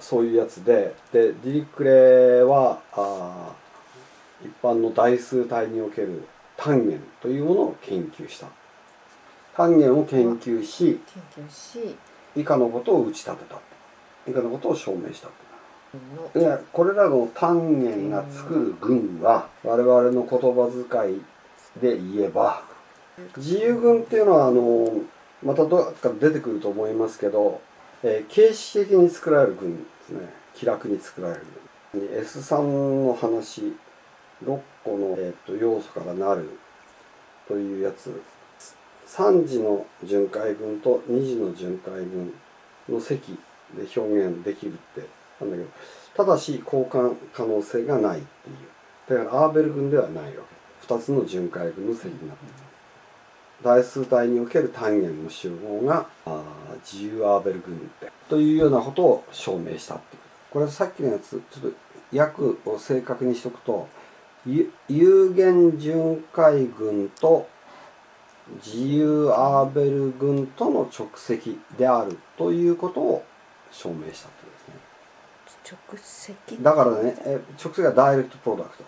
[0.00, 3.52] そういうやつででディリクレはあ
[4.42, 6.24] 一般の大数体における
[6.56, 8.46] 単元というものを研究した。
[9.56, 11.00] 単元を研究し
[12.36, 13.60] 以下のことを打ち立てた。
[14.28, 15.28] 以下のことを証明した。
[15.94, 21.22] のでこれらの単元が作る群は我々の言葉遣い
[21.80, 22.62] で言えば
[23.36, 25.02] 自由群っていうのはあの
[25.42, 27.60] またどっか出てくると思いますけど、
[28.02, 30.28] えー形式的に作られる群ですね。
[30.54, 31.42] 気楽に作られる。
[31.94, 33.72] 群 S3 の話
[34.44, 36.50] 6個の、えー、と要素からなる
[37.46, 38.20] というやつ。
[39.06, 42.34] 3次の巡回群と2次の巡回群
[42.90, 43.38] の積
[43.74, 45.08] で表現できるって
[45.40, 45.68] なんだけど
[46.14, 49.18] ただし交換可能性がないっていう。
[49.24, 50.44] だからアーベル群ではないわ
[50.86, 50.94] け。
[50.94, 52.52] 2つの巡回群の積になってる。
[53.62, 56.42] 大数体における単元の集合があ
[56.84, 58.12] 自由アーベル群って。
[58.28, 60.22] というようなことを証明したっていう。
[60.50, 61.72] これさっきのやつちょっ
[62.10, 63.88] と訳を正確にしとくと
[64.46, 67.48] 有限巡回群と
[68.64, 73.24] 自由アーベル群との直積であるということを
[73.70, 74.88] 証明したというですね。
[75.70, 78.84] 直積だからねえ直積はダイレクトプロダクト。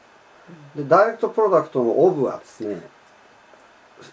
[0.76, 2.80] でダイレクトプロダクトのオブはですね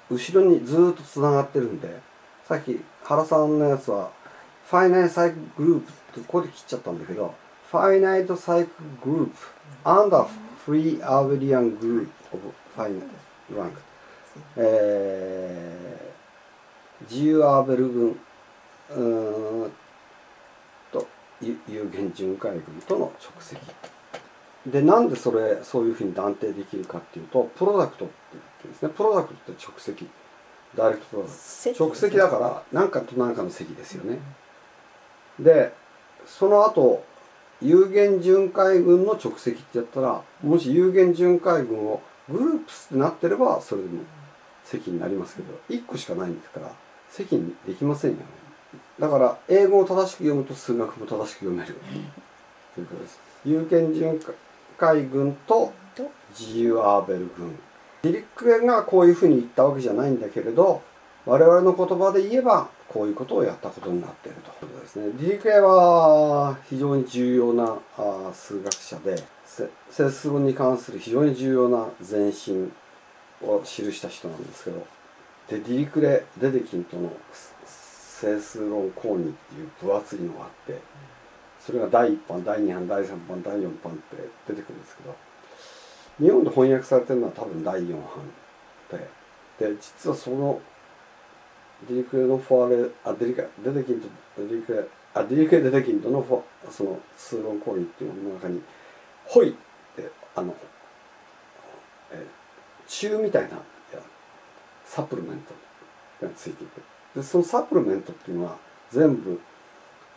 [0.09, 1.99] 後ろにずーっとつながってるんで
[2.45, 4.11] さっき原さんのやつは
[4.69, 7.33] ファイナイトサイクルグループってここで切っちゃったんだけど
[7.71, 8.71] ファイナイトサイク
[9.05, 9.37] ルグループ
[9.85, 10.25] under
[10.67, 12.41] free Abelian group of
[12.75, 13.07] finite
[13.55, 13.73] rank.
[14.55, 18.19] えー、自由アーベル群
[18.91, 19.71] うーん
[20.91, 21.07] と
[21.41, 23.59] 有有限巡回群との直積
[24.67, 28.89] でなんでそれそういうふうに断定できるかっていうとプロダクトって言ってですね。
[28.89, 30.07] プロダクトって直積
[30.75, 34.19] ダイレクトプロダク積ト直積だから何かと何かの積ですよね。
[35.39, 35.73] で
[36.25, 37.03] その後
[37.61, 44.03] 有限巡回群の直積ってやったらもし有限巡回群をグループスってなってればそれでも
[44.63, 46.71] 積になりますけど1個しかないんですから
[47.09, 48.23] 積にできませんよね。
[48.99, 51.75] だから英語を正しく読むと数学も正しく読める
[52.75, 53.19] ということです。
[53.45, 54.19] 有限巡
[54.77, 56.11] 回群とと？
[56.37, 57.57] 自由アーベル群
[58.03, 60.83] ディリックレンがこういうふうに言ったわけじゃないんだけれど
[61.25, 65.05] 我々の言葉で言えばこういうことをやったことになっているということですね。
[65.19, 72.71] ディリクレンは非常に重要なあー数学者でせ整数論に関する非常に重要な前進
[73.41, 74.85] を記した人なんですけど
[75.49, 80.79] でディリクレ・デデキンとの整数論講義っていう分厚いのがあって
[81.59, 85.15] それが第1版第2版第3版第4版って出てくるんですけど
[86.19, 87.99] 日本で翻訳されてるのは多分第4版
[88.91, 89.09] で
[89.59, 90.61] で実はその
[91.87, 98.61] ディリクレのフォアレあディリクレデデキンとディリクレあディリクレ・デデキンとのフォその数論講義っていうのの中に
[99.25, 99.53] 「ホイ」っ
[99.95, 100.55] てあの、
[102.11, 102.37] えー
[102.87, 103.51] 中みたいない
[103.93, 103.99] や
[104.85, 105.39] サプリメン
[106.19, 106.81] トがついていく。
[107.15, 108.57] でそのサプリメントっていうのは
[108.91, 109.39] 全部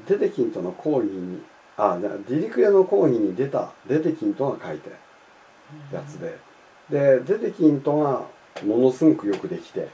[0.06, 1.42] デデキンとの講義に
[1.76, 4.90] あディリクレの講義に出たデデキントが書いて
[5.92, 6.38] やつで。
[6.88, 8.26] でデデキントが
[8.64, 9.88] ものすごくよくできて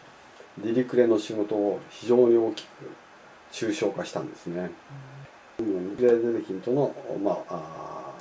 [0.59, 2.91] ディリクレの仕事を非常に大きく
[3.53, 4.71] 抽象化したんですね。
[5.59, 8.13] うん、でデデキントの、まあ、あ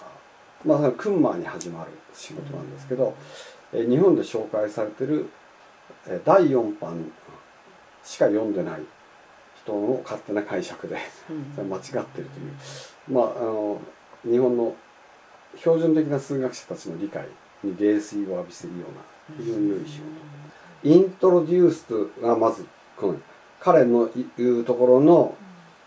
[0.65, 3.13] まあクンマーに始まる仕事なんですけど、
[3.73, 5.29] えー日本で紹介されてる、
[6.07, 7.11] えー第4版
[8.03, 8.81] しか読んでない
[9.61, 10.97] 人の勝手な解釈で
[11.57, 12.25] 間違ってるという
[13.09, 13.79] まああの
[14.23, 14.75] 日本の
[15.57, 17.25] 標準的な数学者たちの理解
[17.63, 20.44] に冷水を浴びせるような非常に良い仕事。
[20.85, 23.17] イントロデュースがまずこの
[23.59, 25.35] 彼の言うところの、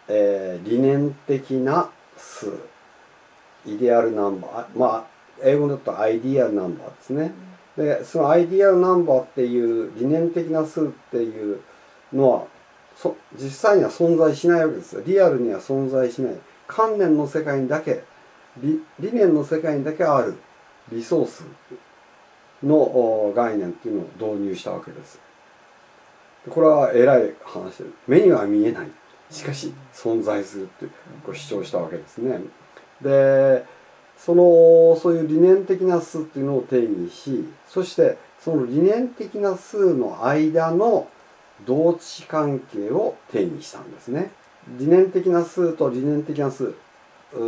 [0.08, 2.52] えー理念的な数。
[3.64, 5.04] イデアルナンバーまあ
[5.42, 7.32] 英語だとアイディアルナンバーですね。
[7.76, 11.60] でそのアイディアルナンバーっていう理念的な数っていう
[12.12, 12.46] のは
[12.96, 15.02] そ実際には存在しないわけですよ。
[15.06, 16.34] リアルには存在しない。
[16.66, 18.02] 観念の世界にだけ
[18.56, 20.36] 理理念の世界にだけある。
[20.90, 21.44] リソース
[22.62, 25.20] の概念っていうのを導入したわけです。
[26.48, 28.88] これは偉い話で目には見えない。
[29.30, 30.86] しかし存在するって
[31.24, 32.40] こう主張したわけですね。
[33.02, 33.64] で
[34.16, 41.08] そのそういう理念的な数っていうのを定義しそしてその理念的な数の間の
[41.66, 44.30] 同値関係を定義したんですね。
[44.78, 46.74] 理念的な数と理念的な数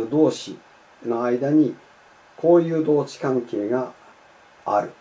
[0.09, 0.57] 同士
[1.05, 1.75] の間に
[2.37, 3.93] こういう同値関係が
[4.65, 4.91] ある、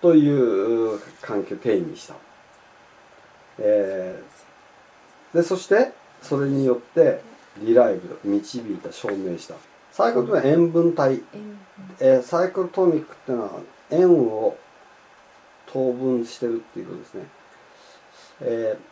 [0.00, 2.14] という関係を定義した、
[3.58, 7.22] えーでそしてそれによって
[7.58, 9.54] リライブ導いた証明した。
[9.92, 11.20] サイクルというのは塩分体、
[12.00, 13.50] えーサイクルトミックっていうのは
[13.90, 14.56] 塩を
[15.66, 17.26] 等分してるっていうことですね、
[18.40, 18.90] えー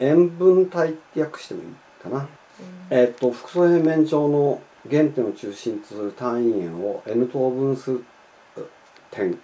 [0.00, 1.68] 塩分体って訳してもいい
[2.02, 2.28] かな、
[2.90, 4.60] えーっと複素平面上の
[4.90, 8.00] 原点を中心とする単位円を n 等分数
[9.10, 9.38] 点、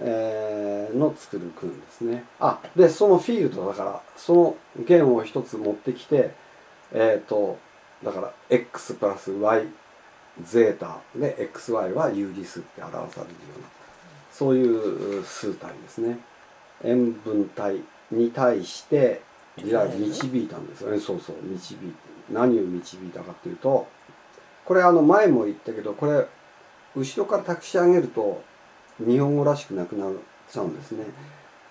[0.00, 2.24] えーの作る組ですね。
[2.40, 6.32] あでそのフィールドだからその弦を一つ持ってきて
[6.92, 7.58] えっ、と
[8.02, 9.66] だから x プラス y
[10.42, 13.66] ゼータで xy は有理数って表されるような
[14.32, 16.18] そういう数体ですね。
[16.82, 17.76] 塩分体
[18.10, 19.22] に対して
[19.56, 20.98] リライブ導いたんですよね。
[20.98, 22.14] そうそう導いて。
[22.30, 23.86] 何を導いたかっていうと
[24.64, 26.26] これあの前も言ったけどこれ
[26.96, 28.42] 後ろから託し上げると
[28.98, 30.12] 日本語らしくなくなっ
[30.50, 31.04] ちゃうんですね。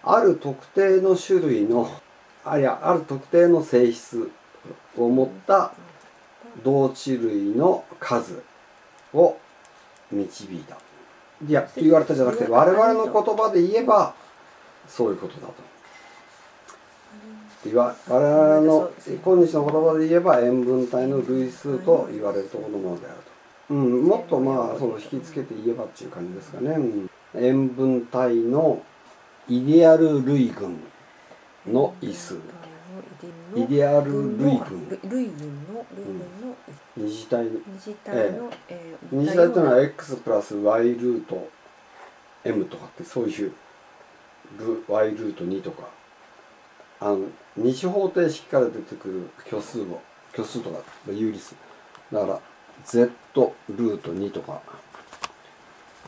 [0.03, 1.89] ある特定の種類の
[2.45, 4.29] あいやある特定の性質
[4.97, 5.73] を持った
[6.63, 8.43] 同値類の数
[9.13, 9.37] を
[10.11, 10.77] 導いた。
[11.47, 14.13] いや言われたじゃなくて我々の言葉で言えば
[14.87, 15.53] そういうことだと。
[17.65, 18.91] 言わ我々の
[19.23, 23.15] 今日の言葉で言えば塩分体の類数と言われるところのものである
[23.69, 28.81] と、うん、もっとまあその引き付けて言えばっていう感じですかね、うん塩分体の
[29.47, 30.79] イデアル類群
[31.67, 32.35] の異数
[33.55, 34.89] イデアル類群類群。
[34.89, 36.55] の類群の
[36.97, 41.49] 二次体二次体の、えー二次体というのは x プラス y ルート
[42.43, 43.53] m とかってそういう
[44.57, 45.87] ル y ルート2とか。
[47.03, 50.79] あの二次方程式から出てくる虚数を虚数とか
[51.11, 51.53] 有理数。
[52.13, 52.39] だから
[52.85, 53.11] z
[53.69, 54.61] ルート2とか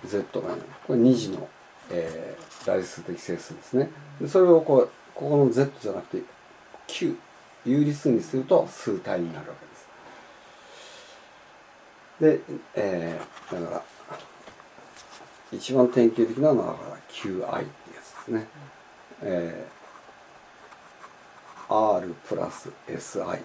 [0.06, 1.48] z がねこれ2次の、
[1.92, 3.92] えー代数的整数ですね。
[4.20, 6.24] でそれをこうここの z じゃなくて
[6.88, 7.16] q
[7.64, 9.56] 有理数にすると数体になるわ
[12.20, 12.48] けです。
[12.48, 13.84] で、えーだから
[15.52, 18.48] 一番典型的なのはだから QI ってやつですね、
[19.22, 23.40] えー R プラス SI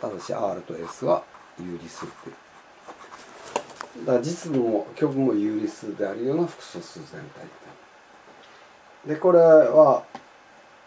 [0.00, 1.22] ただし R と S は
[1.58, 2.36] 有理数っていう。
[4.04, 7.20] だから実務も局も有理数であるような複素数全
[9.04, 10.04] 体でこれは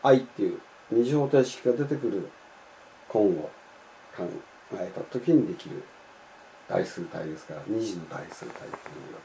[0.03, 0.59] I っていう
[0.91, 2.29] 二次方程式が出てくる
[3.13, 3.49] 根を
[4.15, 4.27] 考
[4.73, 5.83] えた時にできる
[6.67, 9.19] 代数体ですから二次の代数体っていうわ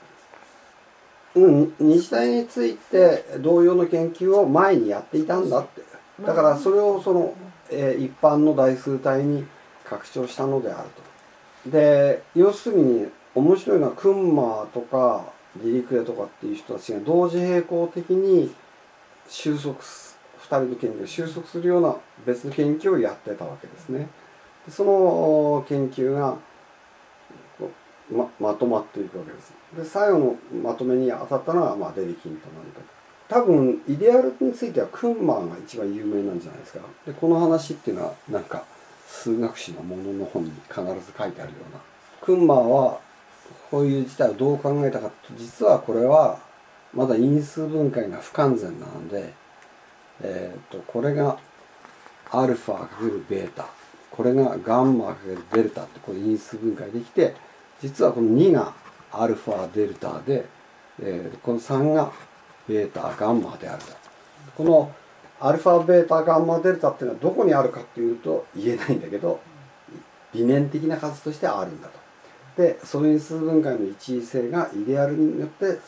[1.34, 1.74] けです。
[1.80, 5.82] うん、二次体について同様の研究を前にやっていたんだって
[6.24, 7.34] だからそれをその、
[7.70, 9.44] えー一般の代数体に
[9.84, 10.88] 拡張したのである
[11.64, 11.70] と。
[11.70, 15.24] で要するに面白いのはクンマーとか
[15.56, 18.52] ディリクレとかっていう人たちが同時並行的に
[19.28, 24.08] 収束す2人の研究が収束するような別の研究をやってたわけですね。
[24.66, 26.36] でその研究が
[28.12, 29.54] ままとまっていくわけです。
[29.76, 32.80] で最後のまとめに当たったのは、まあ、デリキントなんだ
[33.28, 36.80] 多分イデアルについてはクンマーが一番有名なんじゃないですか。
[37.06, 38.64] でこの話っていうのはなんか
[39.06, 41.80] 数学史のものの本に必ず書いてあるような。
[42.20, 43.00] クンマーは
[43.74, 46.38] こういう事態をどう考えたかと実はこれは
[46.92, 49.34] まだ因数分解が不完全なので、
[50.22, 51.38] えー、とこれが
[52.30, 53.66] アルファかけるベータ。
[54.12, 57.34] これがガンマかけるデルタってこれ因数分解できて
[57.82, 58.74] 実はこの2が
[59.10, 60.46] アルファデルタで、
[61.02, 62.12] えーこの3が
[62.68, 63.92] ベータガンマであると。
[64.56, 64.92] この
[65.40, 69.40] アルファベータガンマデルタっていうのはどこにあるかっていうと言えないんだけど
[70.32, 72.03] 理念的な数としてあるんだと。
[72.56, 75.78] で素因数分解の一位性がイデアルによって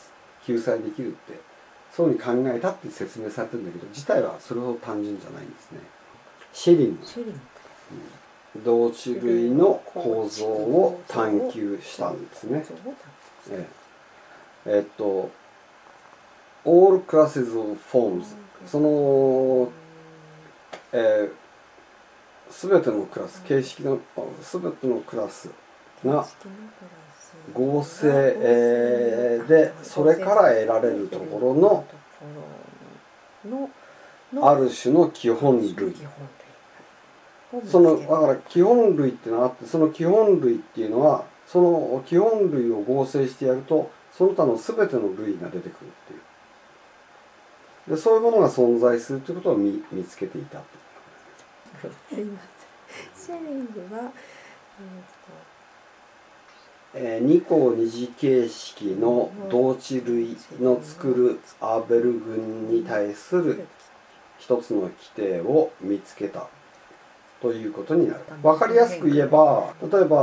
[0.45, 1.39] 救済できるって
[1.91, 5.79] そうに考えたって説明されてるんだけど自体はそれほど単純じゃないんですね。
[6.53, 7.41] シェリンシェリン。
[8.63, 12.65] 同種類の構造を探求したんですね。
[13.51, 13.67] え
[14.65, 14.77] え。
[14.77, 15.29] えっと
[16.65, 19.71] all classes of forms その、
[20.91, 23.99] えー、全てのクラス形式の
[24.41, 25.49] 全てのクラス
[26.05, 26.27] が
[27.53, 28.07] 合成、
[28.39, 31.85] えでそれから得られるところの
[34.41, 35.95] ある種の基本類。
[37.65, 47.95] そのだから基本類っていうのがあってその基本類っていうのはその基本類を合成してやるとその他の全ての類が出てくるっていう。
[47.95, 50.61] でそういうものが存在するということを見見つけていたっ
[52.09, 52.19] ていう。
[52.19, 52.41] すいま
[53.25, 53.37] せん。
[53.37, 54.11] シェリングは
[54.79, 55.46] えー
[57.21, 63.67] 二項二次形式の同値類の作るアーベル群に対する
[64.39, 66.47] 一つの規定を見つけた
[67.41, 68.21] ということになる。
[68.41, 70.21] 分かりやすく言えば例えば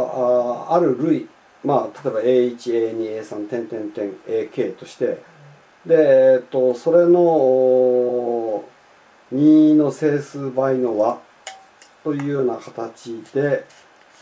[0.68, 1.28] あある類
[1.64, 5.22] まあ例えば A1A2A3 点点点 AK として。
[5.86, 8.64] でえっとそれの
[9.34, 11.18] 2の整数倍の和
[12.02, 13.64] というような形で、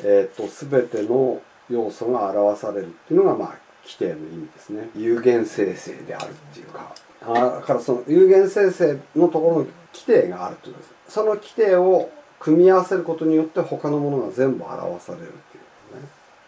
[0.02, 1.40] えっと全ての
[1.70, 3.48] 要素が表されるっていうのがまあ
[3.84, 4.88] 規定の意味ですね。
[4.96, 6.94] 有限生成であるっていうか。
[7.24, 11.14] あだからその有限生成のところの規定があるということです。
[11.14, 12.10] その規定を
[12.40, 15.98] 組み合わせることによって他のものが全部表されるっていうこ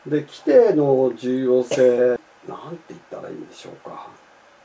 [0.05, 0.21] とね。
[0.21, 4.09] で規定の重要性なんて言ったらいいんでしょうか。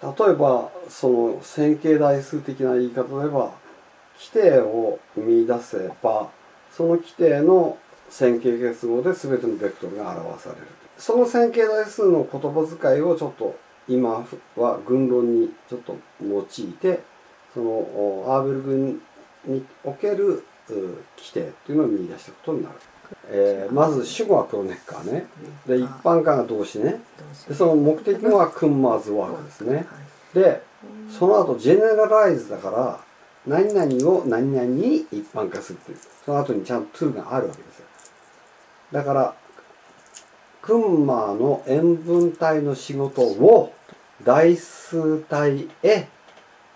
[0.02, 3.52] 例えばその線形代数的な言い方で言えば
[4.18, 6.30] 規定を見出せば
[6.72, 7.78] その規定の
[8.10, 13.58] 線形結合で全てのベクトルが表されるその線形代数の言葉遣いをちょっと
[13.88, 17.00] 今は群論にちょっと用いて
[17.54, 19.02] そのおアーベル群
[19.46, 20.74] におけるう
[21.18, 22.76] 規定っていうのを見出したことになる、
[23.30, 25.26] えーまず主語はクロネッカーね。
[25.68, 27.02] で一般化が動詞ね。
[27.48, 29.86] でその目的語はクンマーズワークですね。
[30.34, 30.62] で
[31.18, 33.00] その後ジェネラライズだから
[33.48, 35.98] 何々を何々に一般化するっていう。
[36.26, 37.68] その後にちゃんと to があるわけです。
[37.68, 37.69] よ
[38.92, 39.36] だから
[40.62, 43.74] クンマーの塩分体の仕事を
[44.24, 46.08] 代数体へ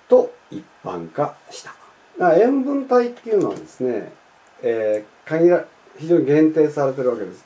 [0.08, 1.74] と一般化した。
[2.38, 4.12] 塩分体っていうのはですね、
[4.62, 5.66] えー限ら
[5.98, 7.46] 非常に限定されてるわけです。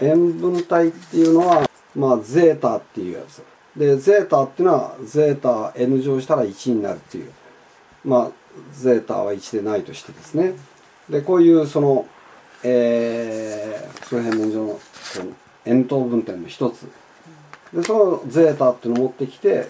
[0.00, 3.42] 塩分体っていうのはまあゼータっていうやつ。
[3.76, 7.32] でゼータっていうのはゼータ n 乗したら1になるっていう。
[8.04, 8.30] まあ
[8.72, 10.54] ゼータは1でないとしてですね。
[11.08, 12.06] でこういうその
[12.68, 14.80] えー、その辺の上の
[15.66, 16.88] 円筒分点の一つ。
[17.72, 19.68] でそのゼータっていうのを持ってきて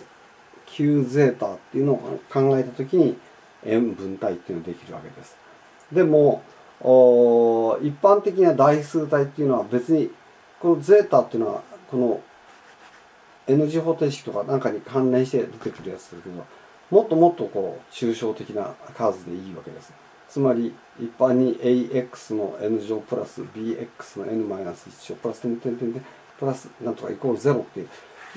[0.67, 3.19] Q ゼータっていうのを考えた時に
[3.65, 5.37] 円分体っていうのができるわけです。
[5.93, 6.43] でも
[6.81, 10.11] お一般的な代数体っていうのは別に
[10.61, 12.21] このゼータっていうのはこの
[13.47, 16.45] N 字方程式とかなんかに関連して出てくるやつだけど
[16.91, 19.93] もっともっとこう抽象的な数でいいわけです。
[20.37, 26.05] つまり一般に AX の N 乗プラス BX の N マイナス1乗プラス点点点点
[26.39, 27.85] プラスなんとかイコール0ってい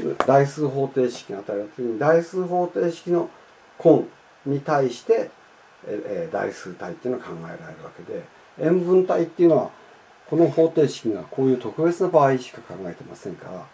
[0.10, 3.30] う代数方程式が与えられた時に代数方程式の
[3.84, 4.06] 根
[4.46, 5.30] に対して
[5.86, 8.24] えー代数体っていうのは考えられるわけで
[8.62, 9.70] 塩分体っていうのは
[10.30, 13.66] この方程式がこういう特別な場合しか考えてませんから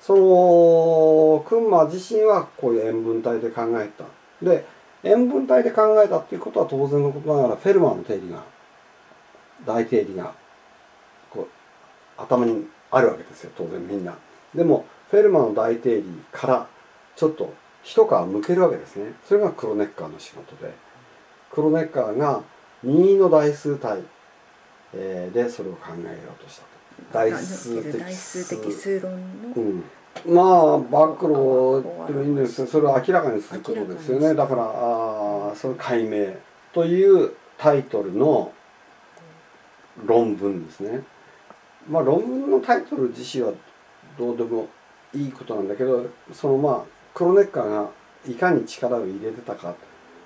[0.00, 4.04] そのクンマ自身はこういう塩分体で考えた。
[4.44, 4.64] で
[5.04, 8.42] 塩分体で考えたっていうことは当然のことながらフェルマーの定理が
[9.66, 10.34] 大定理が
[11.30, 11.48] こう
[12.20, 14.16] 頭にあるわけですよ当然みんな。
[14.54, 16.66] でもフェルマーの大定理から
[17.16, 19.12] ちょっと一皮むけるわけですね。
[19.26, 20.72] それがクロネッカーの仕事で。
[21.50, 22.42] クロネッカーが
[22.84, 24.02] 2の代数体、
[24.94, 26.68] えーでそれを考えようとしたと。
[27.12, 29.18] 代数的代数的数論の
[29.56, 29.84] うん、
[30.26, 34.34] まあ暴露ってもいいんですそれを明らかにすることですよね。
[34.34, 36.34] だからあーそれ解明
[36.72, 38.52] というタイトルの
[40.04, 41.02] 論文ですね。
[41.88, 43.52] まあ論文のタイトル自身は
[44.18, 44.68] どうでも
[45.14, 46.82] いいことなんだけどそのまあ
[47.14, 47.90] クロネッカーが
[48.28, 49.74] いかに力を入れてたか。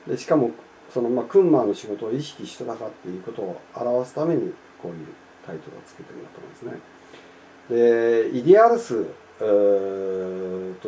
[0.06, 0.50] でしかも
[0.92, 5.06] そのまあクンマーの仕事を意識してたかっていうことを表すためにこういう
[5.46, 8.32] タイトルをつけてるんだと思うんですね。
[8.32, 9.44] でイディアルスえーと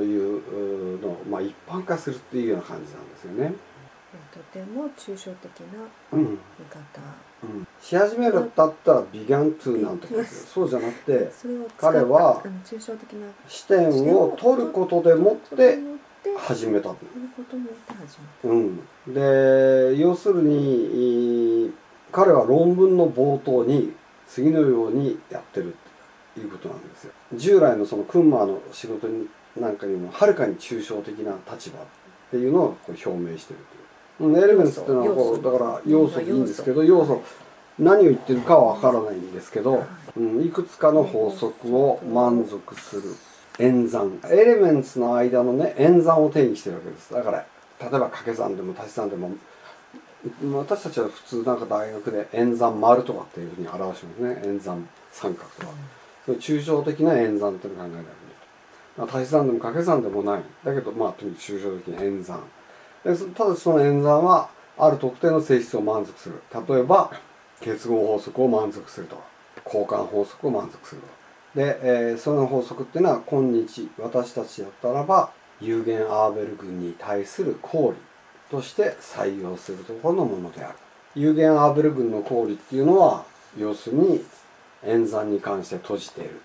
[0.02, 3.54] いうのを、まあ、一般化するっていうような感じなんですよね。
[4.32, 5.78] とても抽象的な
[6.12, 6.22] うん。
[6.22, 6.38] 見
[6.68, 6.78] 方。
[7.42, 11.30] うん、し始めるだったら「ビギャントゥなんとかですよそうじゃなくて
[11.76, 15.78] 彼はうん抽象的な視点を取ることでもって
[16.38, 16.96] 始めたと。
[16.96, 17.60] とい
[18.44, 21.72] うん、で要するにい
[22.10, 23.92] 彼は論文の冒頭に
[24.26, 25.74] 次のようにやってる。
[25.83, 25.83] と
[26.40, 27.12] いうことなんですよ。
[27.34, 31.82] 従来のそのクンマーの仕事になんかにもはるかに抽象的な立場っ
[32.30, 33.60] ていうのをこう表明してる
[34.18, 34.30] という。
[34.30, 34.42] うん。
[34.42, 37.22] エレメンツっていうのはこうだから要素でいいんですけど要素。
[37.78, 39.84] 何を言ってるかはわからないんですけど、
[40.16, 43.02] うん、いくつかの法則を満足する
[43.58, 44.20] 演算。
[44.30, 47.12] エレメンツの間のね演算を定義してるわけです。
[47.12, 47.38] だから
[47.80, 49.32] 例えば掛け算でも足し算でも
[50.56, 54.42] 私たちは普通なんか大学で演算丸とかっていうふうに表しますね。
[54.46, 55.72] 演算三角とか、
[56.26, 58.24] そういう抽象的な演算っていうのを考えたわけ
[58.96, 60.42] まあ足し算でも掛け算でもない。
[60.64, 62.40] だけどまあとにかく抽象的な演算。
[63.04, 64.48] でただその演算は
[64.78, 66.40] ある特定の性質を満足する。
[66.68, 67.10] 例えば
[67.60, 69.22] 結合法則を満足すると。
[69.66, 71.06] 交換法則を満足すると。
[71.58, 78.02] で、えーその法則っていうのは今日私たちだったらば有限アーベル群に対する公理
[78.50, 80.78] として採用するところのものである。
[81.14, 83.24] 有限アーベル群の公理っていうのは
[83.56, 84.24] 要するに
[84.86, 86.40] 演算に関して閉じている。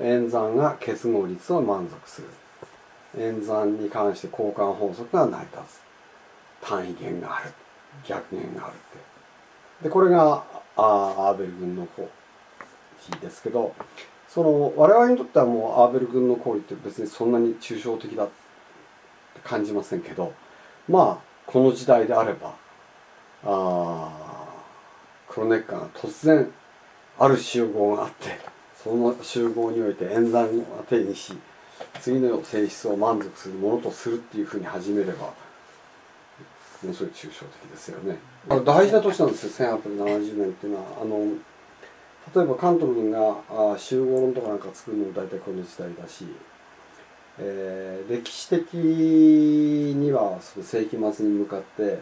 [0.00, 2.28] 演算が結合率を満足する。
[3.18, 5.58] 演算に関して交換法則が成り立
[6.62, 6.66] つ。
[6.66, 7.52] 単位元がある。
[8.06, 9.84] 逆元があるって。
[9.84, 10.44] でこれが
[10.76, 12.08] あアーベル群の公
[13.12, 13.74] 理ですけど
[14.28, 18.32] その我々にとってはもうアーベル群の公理って別にそんなに抽象的だって
[19.42, 20.32] 感じませんけど
[20.88, 22.54] まあこの時代であれば
[23.44, 24.08] あ
[25.28, 26.50] クロネッカーが突然
[27.20, 28.38] ある集合があって
[28.82, 31.36] その集合において演算を定義し
[32.00, 38.16] 次の性質を満足するものとするっていうふうに始めればものすごい抽象的ですよね。
[38.48, 41.18] だから大事な年なんですよ1870年っていうのはあの
[42.34, 46.24] 例えばカントルが集合論とかなんか作るのも大体この時代だし、
[47.38, 52.00] えー歴史的にはその世紀末に向かって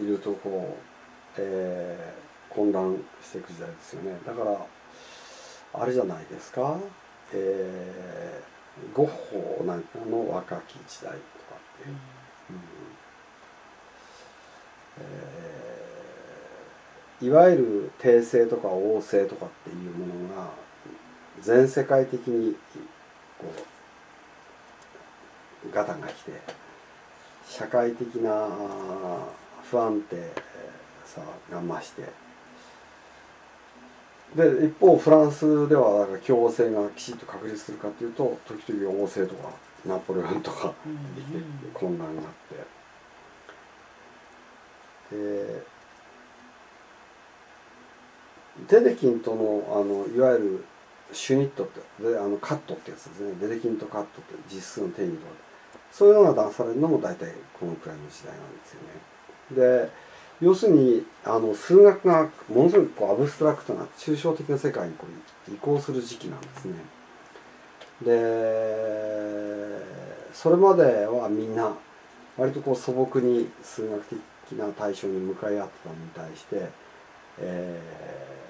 [0.00, 2.21] いるとこう、えー
[2.54, 4.18] 混乱していく時代ですよね。
[4.26, 4.66] だから
[5.74, 6.78] あれじゃないですか、
[7.32, 8.52] えー
[8.94, 11.20] ゴッホなんかの若き時代とか
[11.82, 11.96] っていう。
[12.50, 12.58] うん。
[14.98, 15.52] えー
[17.22, 20.48] いわゆる帝政とか王政とかっていうものが
[21.40, 22.56] 全世界的に
[23.38, 23.46] こ
[25.64, 26.32] うガタが来て
[27.48, 28.48] 社会的な
[29.70, 30.16] 不安定
[31.04, 32.02] さが増して
[34.36, 39.50] で一方フランスではだから共和制がきちっと確立するかというと時々王政とか
[39.86, 40.72] ナポレオンとか
[41.16, 41.38] できて
[41.74, 42.82] 混乱があって。
[45.12, 45.62] で
[48.68, 50.64] デデキンとのあのいわゆる
[51.12, 53.32] シュニットってであのカットってやつですね。
[53.40, 55.32] デデキンとカットって実数の定義とか
[55.90, 59.86] そういうのが出されるのも大体このくらいの時代なんですよね。
[59.86, 60.11] で
[60.42, 65.06] 要するにあの数学がものすごくこうアブストラクトな抽象的な世界にこ
[65.48, 66.74] う移行する時期なんですね。
[68.04, 68.12] で
[70.34, 71.72] それまではみんな
[72.36, 74.16] 割とこう素朴に数学
[74.48, 76.68] 的な対象に向かい合ってたのに対して、
[77.38, 78.42] えー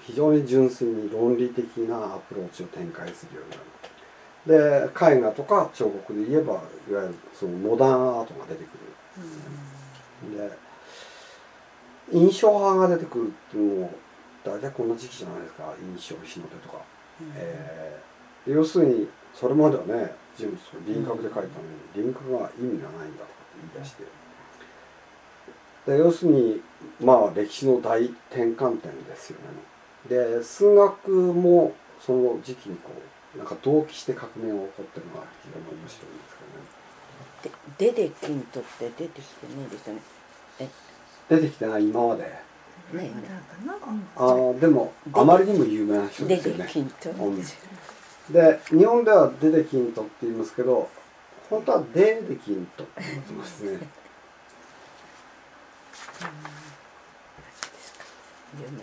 [0.00, 4.88] 非常に純粋に論理的なアプローチを展開するようになる。
[4.88, 6.56] で絵画とか彫刻で言えばい
[6.92, 8.78] わゆるそのモダンアートが出てくる。
[10.36, 10.50] で
[12.12, 13.90] 印象派が出てくるっていうのも
[14.44, 16.82] 大体こんな時期じゃないですか印象日の出とか、
[17.36, 18.08] えー
[18.48, 24.04] 要するにそれまではね人物を輪郭で描いたのに輪郭が意味がないんだとかって言い出して。
[25.86, 26.60] で要するに
[27.00, 29.44] まあ歴史の大転換点ですよね。
[30.08, 32.90] で数学もその時期にこ
[33.34, 36.77] うなんか同期して革命が起こってるのが非常に面白いんですけどね
[37.42, 40.00] でデデキントって出てきてないですよね。
[41.28, 42.22] 出てきてない今まで。
[42.92, 43.12] ね
[44.16, 46.66] あーでもあまりにも有名な人ですよね。
[46.70, 47.42] キントうん
[48.30, 50.88] で日本ではデデキントって言いますけど
[51.48, 53.78] 本当はデーデキントって言ってますね。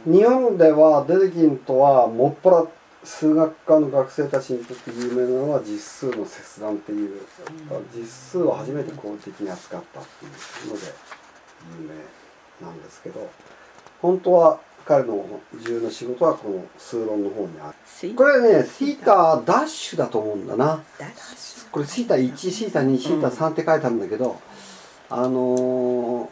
[0.05, 2.65] 日本ではデデキントはもっぱら
[3.05, 7.21] 数学科の学生たちにとって有名なのは実数の切断っていう
[7.95, 10.87] 実数を初めて合理的に扱ったっていうので
[11.79, 13.29] 有名なんですけど
[14.01, 15.25] 本当は彼の
[15.63, 17.75] 重要な仕事はこの数論の方にある。
[17.87, 20.83] シこれねシータダッシュだと思うんだな。
[21.71, 24.39] これシータ1シータ2シータ3って書いてあるんだけど、
[25.09, 26.29] あのー、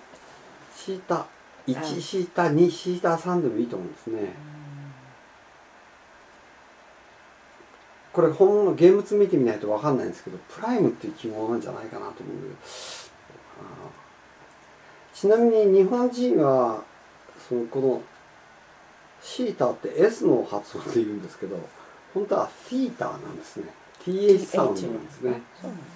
[0.75, 1.25] シータ
[1.65, 4.35] 1シータ2シータ3でもいいと思うんですね
[8.13, 12.35] これ本物の現物見てみないと分かんないんですけどプライムっていう記号なんじゃないかなと思う。
[12.35, 12.77] んだけど
[13.59, 15.19] あー。
[15.19, 16.83] ちなみに日本人は
[17.49, 18.01] そのこの
[19.21, 21.57] シータって S の発音で言うんですけど
[22.13, 23.65] 本当はフィーターなんですね。
[24.05, 25.41] TH サウンドなんですね。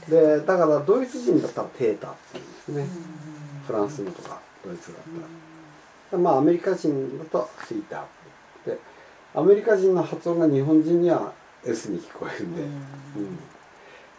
[0.09, 2.87] でだからドイツ人だったらテータって言うんですね。
[3.67, 5.01] フランスのとかドイツだっ
[6.09, 6.19] たら。
[6.23, 8.79] まあアメリカ人だとフィーターで
[9.35, 11.33] アメリカ人の発音が日本人には
[11.67, 13.39] S に聞こえるんで、うん、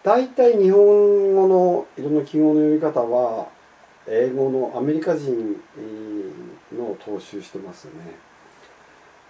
[0.03, 3.49] 大体日本語のいろんな記号の読み方は
[4.07, 5.57] 英語のアメリカ人
[6.73, 8.15] のを踏襲してますよね。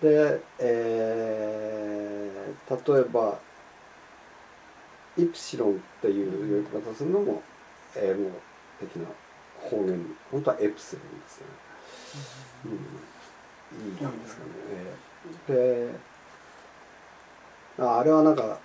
[0.00, 1.98] で、えー
[2.68, 3.38] 例えば
[5.16, 7.42] イプシロンっていう読み方するのも
[7.96, 8.30] 英語
[8.78, 9.08] 的な
[9.58, 11.46] 方言本当はエプシロンですね、
[12.66, 14.50] うん、いいなんですかね、
[15.48, 15.90] で
[17.78, 18.58] ああれはなんか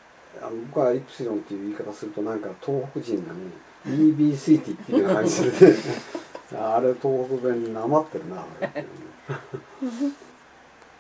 [0.68, 3.40] 僕はイプシロンっていう言い方するとなんか東北人がね
[3.86, 5.76] EBC って言ってるような感じで、ね、
[6.58, 8.46] あれ東北弁なまってるな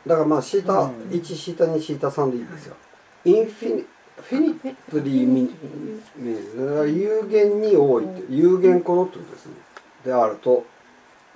[0.05, 0.89] だからまあシータうん。
[1.09, 2.75] 1シータ2シータ3でいいですよ。
[3.25, 3.85] インフィニ
[4.17, 9.53] フィニップリーミね有限に多いって有限個のってことですね。
[10.05, 10.65] であると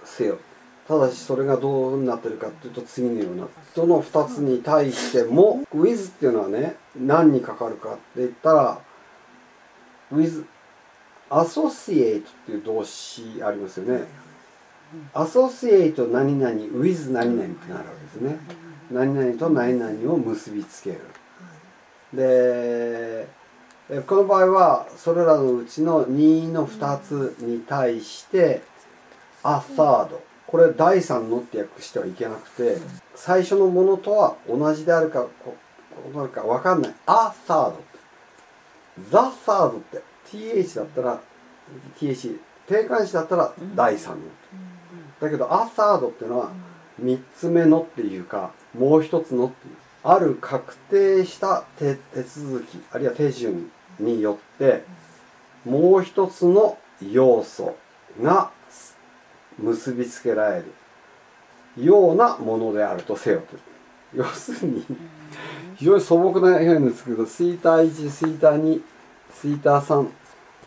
[0.03, 0.37] せよ
[0.87, 3.47] ただしそれがどうなってるかっていうと次のような。
[3.75, 8.79] どの2つに対しても with っていうのはね何にかかるかって言ったら
[10.13, 10.45] with
[11.29, 14.05] associate っていう動詞ありますよね。
[15.13, 18.39] associate 何々 with 何々ってなるわけですね。
[18.89, 21.01] 何々と何々を結びつける。
[22.13, 23.27] で
[24.05, 28.61] この場合はそれらのうちの2の2つに対して
[29.43, 30.09] 「a third」
[30.47, 32.77] これ第3のって訳してはいけなくて
[33.15, 35.55] 最初のものとは同じであるかこ
[36.03, 37.73] どうなるか分かんない「a third」
[39.09, 40.01] 「the third」って。
[40.31, 41.21] Th だったら
[41.99, 44.15] th 定冠詞だったら第3の。
[45.21, 46.49] だけど「a third」っていうのは
[47.01, 49.75] 3つ目のっていうかもう一つのっていう。
[50.03, 53.69] ある確定した手手続きあるいは手順
[53.99, 54.83] によって
[55.65, 57.75] もう一つの要素
[58.21, 58.51] が
[59.57, 60.65] 結びつけられる。
[61.77, 63.57] ようなものであるとせよと。
[64.13, 64.85] 要するに
[65.75, 68.81] 非常に素朴な表現ですけどシータ1シータ2
[69.41, 70.07] シータ3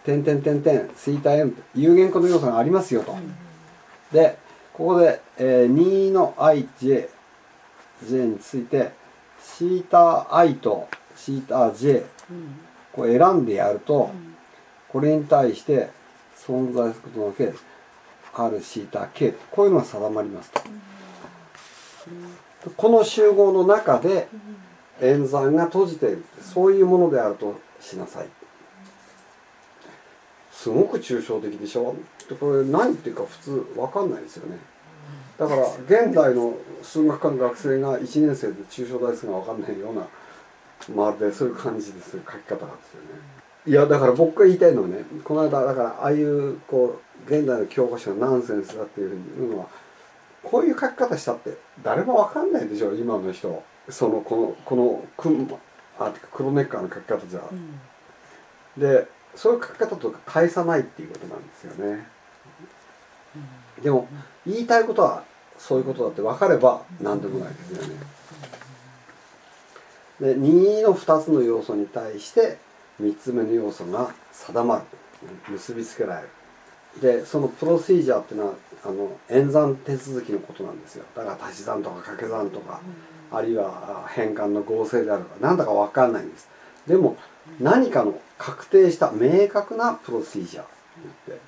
[0.04, 3.16] 点点点点シータ m と有限個の要素がありますよと。
[4.12, 4.38] で
[4.72, 7.08] ここで、えー2の ij j
[8.26, 8.92] について
[9.42, 12.04] シータ i とシータ j
[12.92, 14.10] これ選んでやると
[14.88, 15.90] これに対して
[16.36, 17.52] 存在することのけ
[18.46, 20.60] r シータ k こういうのが定まりますと。
[22.76, 24.28] この集合の中で
[25.00, 28.28] 演算が閉じているそういうものであるとしなさい。
[30.52, 31.96] すごく抽象的でしょ
[32.38, 34.58] これ何っていうか普通わかんないですよね。
[35.38, 40.06] だから現代の数学科の学生が1年生で抽象代数が分かんないような
[40.94, 43.40] まるでそういう感じです書き方なんですよね。
[43.66, 49.66] いやだから僕が言いたいのはねこの間だからああいうこう現代の教科書がナンセンスだっていうふうに言うのは
[50.42, 55.56] こういう書き方したって誰も分かんないでしょ今の人そのこのこのく
[55.98, 57.40] あ黒ネッカーの書き方じゃ。
[58.76, 62.06] でそういう書き方とか返さないっていうことなんですよね。
[63.82, 64.08] でも
[64.46, 65.24] 言いたいことは
[65.58, 67.94] そういうことだって分かれば何でもないですよね。
[70.20, 72.58] で2の2つの要素に対して
[73.00, 74.82] 3つ目の要素が定まる
[75.50, 76.28] 結びつけられる。
[77.00, 81.04] でそのプロシージャーっていうのはあの演算手続きのことなんですよ。
[81.14, 82.80] だから足し算とか掛け算とか、
[83.30, 86.48] あるいは変換の合成であるとかなんだか分かんないんです。
[86.86, 87.16] でも
[87.60, 90.66] 何かの確定した明確なプロシージャーっ
[91.26, 91.38] て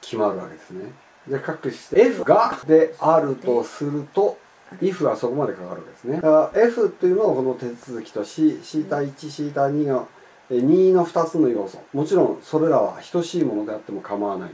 [0.00, 0.92] 決まるわけですね。
[1.28, 4.38] で各して F がであるとすると
[4.80, 6.16] if はそこまでかかるわけですね。
[6.16, 10.15] だから F っていうのはこの手続きと C シータ1シータ2がえ
[10.50, 11.78] 2の2つの要素。
[11.92, 14.50] もちろんそれらは等しいものであっても構わない。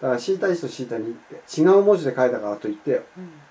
[0.00, 3.02] だからシータ1とシータ2って違う文字で書いたからといって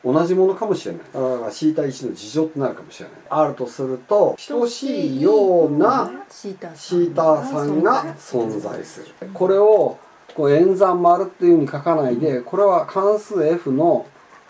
[0.04, 1.02] 同じものかもしれない。
[1.12, 3.18] だからシータ1の事情ってなるかもしれない。
[3.30, 9.30] あるとすると等しいようなシータシータ3が存在する。
[9.34, 9.98] これを
[10.36, 14.06] こう演算丸っていうふうに書かないでこれは関数 f の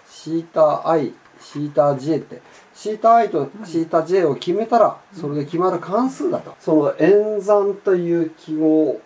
[0.10, 2.42] シータ i シータ j って
[2.76, 9.00] シータ i とシータ j を決めたらそれで決まる関数だと、その演算という記号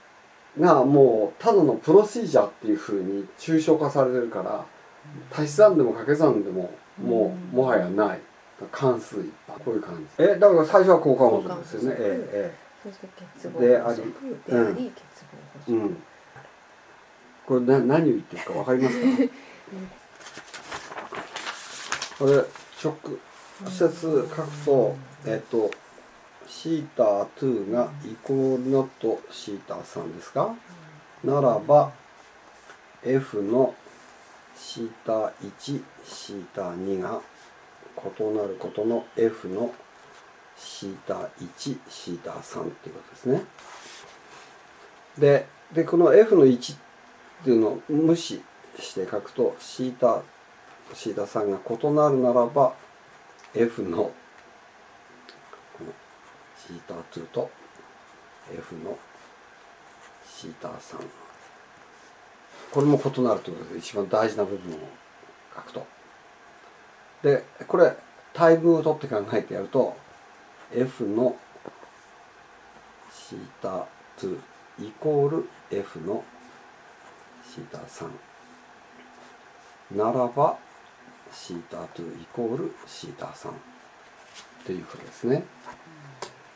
[0.59, 4.65] がもうただのプロシージャーっていうふうに抽象化されてるから
[5.32, 8.20] 足し算でも掛け算でももうもはやない。
[8.74, 9.53] 関数一般。
[9.63, 10.24] こういう感じ。
[10.24, 11.95] えだから最初は交換法則ですよね。
[11.99, 12.53] え
[12.84, 16.03] そして結合であり法則であり結合法ええ則、うん。
[17.45, 19.05] これな何を言ってるかわかりますか？
[22.20, 22.45] これ直
[23.62, 24.95] 直接書くと
[25.26, 25.70] えっと
[26.47, 30.55] シータ2がイコールノットシータ3ですか？
[31.24, 31.91] ならば
[33.03, 33.76] F の
[34.55, 37.22] シータ1シータ2が
[37.97, 39.74] 異なることの F の
[40.57, 43.43] シータ1シータ3っていうことですね。
[45.18, 46.78] ででこの F の1っ
[47.43, 48.41] ていうのを無視
[48.80, 50.24] して書くとシータ
[50.93, 52.74] シータ3が異なるならば
[53.56, 54.14] F のこ
[55.82, 55.91] の
[56.56, 57.50] シータ2と
[58.52, 58.97] F の
[60.26, 60.97] シータ3
[62.72, 64.80] これも異なるということで一番大事な部分を
[65.56, 65.88] 書くと。
[67.24, 67.95] でこれ
[68.34, 69.95] 対偶を取って考えてやると
[70.72, 71.36] F の
[73.12, 73.88] シータ
[74.20, 74.38] 2
[74.80, 76.24] イコール F の
[77.43, 78.10] シータ3
[79.97, 80.58] ならば
[81.32, 83.52] シータ2イコールシータ3
[84.66, 85.44] ということですね。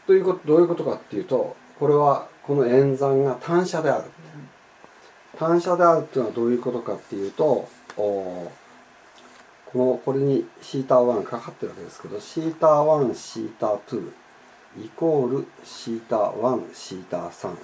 [0.06, 4.06] ということどういうことかっていうとこれはこの演算が単車である。
[5.38, 7.68] 単車であるっていうのはどういうことかっていうと
[7.98, 8.52] お
[9.66, 14.12] このこれにシータ1かかってるわけですけどシータ1シータ2
[14.80, 17.56] イコールシータ1シータ3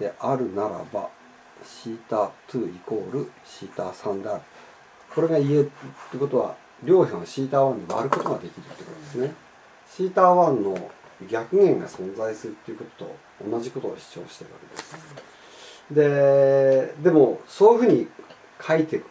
[0.00, 1.10] であるならば
[1.64, 4.40] シータ2イコールシータ3である
[5.18, 6.54] これが言えるってことは
[6.84, 9.34] 両辺をシータ1で割ることができるってことですね。
[9.92, 10.90] シータ1の
[11.28, 13.16] 逆弦が存在するっていうことと
[13.50, 14.96] 同じことを主張してるわけです。
[15.90, 18.06] ででもそういうふうに
[18.64, 19.02] 書いて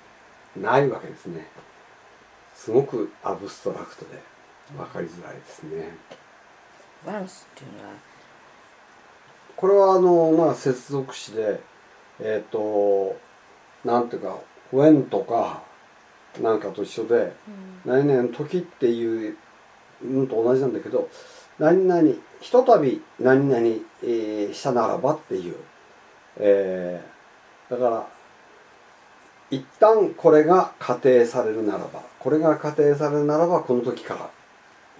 [0.56, 1.46] ないわけですね。
[2.56, 4.22] すごくアブストラクトで
[4.78, 5.90] 分かりづらいですね。
[7.06, 7.96] ワンスっていうのは？
[9.58, 11.60] これはあのまあ接続詞で
[12.22, 13.18] えっ、と
[13.84, 14.38] なんていうか
[14.72, 15.67] 「when」とか
[16.42, 17.34] なんかと一緒で
[17.86, 19.38] 「何々時」っていう
[20.04, 21.10] のと同じなんだけど
[21.60, 22.02] 「何々
[22.40, 23.66] ひとたび何々、
[24.04, 25.56] えーしたならば」っていう、
[26.38, 27.18] えー
[27.70, 28.08] だから
[29.50, 34.16] 一旦これが仮定されるならばこれが仮定されるならばこの時か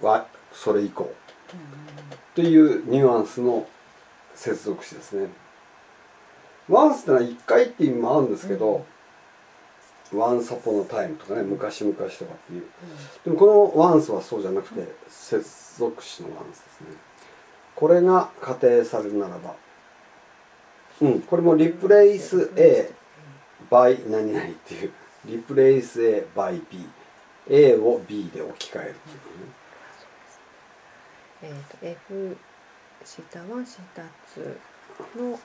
[0.02, 1.10] らはそれ以降。
[2.34, 3.66] というニュアンスの
[4.34, 5.28] 接続詞ですね。
[6.68, 8.84] ワンスってのは一回っていう意味もあるんですけど、
[10.12, 12.64] ワンサポのタイムとかね昔々とかっていう。
[13.24, 15.44] でもこのワンスはそうじゃなくて接
[15.78, 16.86] 続詞のワンスですね。
[17.74, 19.54] これが仮定されるならば
[21.00, 22.90] うんこれもリプレイス A
[23.70, 24.92] by 何々っていう。
[25.24, 26.78] リプレイス A by B
[27.50, 29.58] A を B で置き換えるっていうね。
[31.40, 32.36] えー、と F
[33.04, 34.02] シータ1シータ
[35.20, 35.38] 2の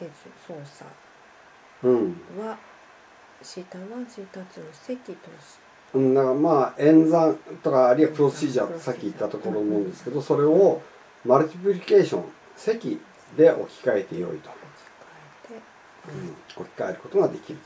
[0.00, 0.04] 手
[0.48, 0.90] 順操作
[1.82, 2.58] うんは
[3.42, 5.60] シータ1シータ2を積とし
[5.92, 10.80] うん、だからまあ演算とかあるいはプロシージャーさっき言ったところ思うんですけどそれを
[11.24, 12.24] マルチプリケーション
[12.56, 13.00] 積
[13.36, 14.50] で置き換えてよいと、
[16.08, 17.58] うん、置き換えることができる。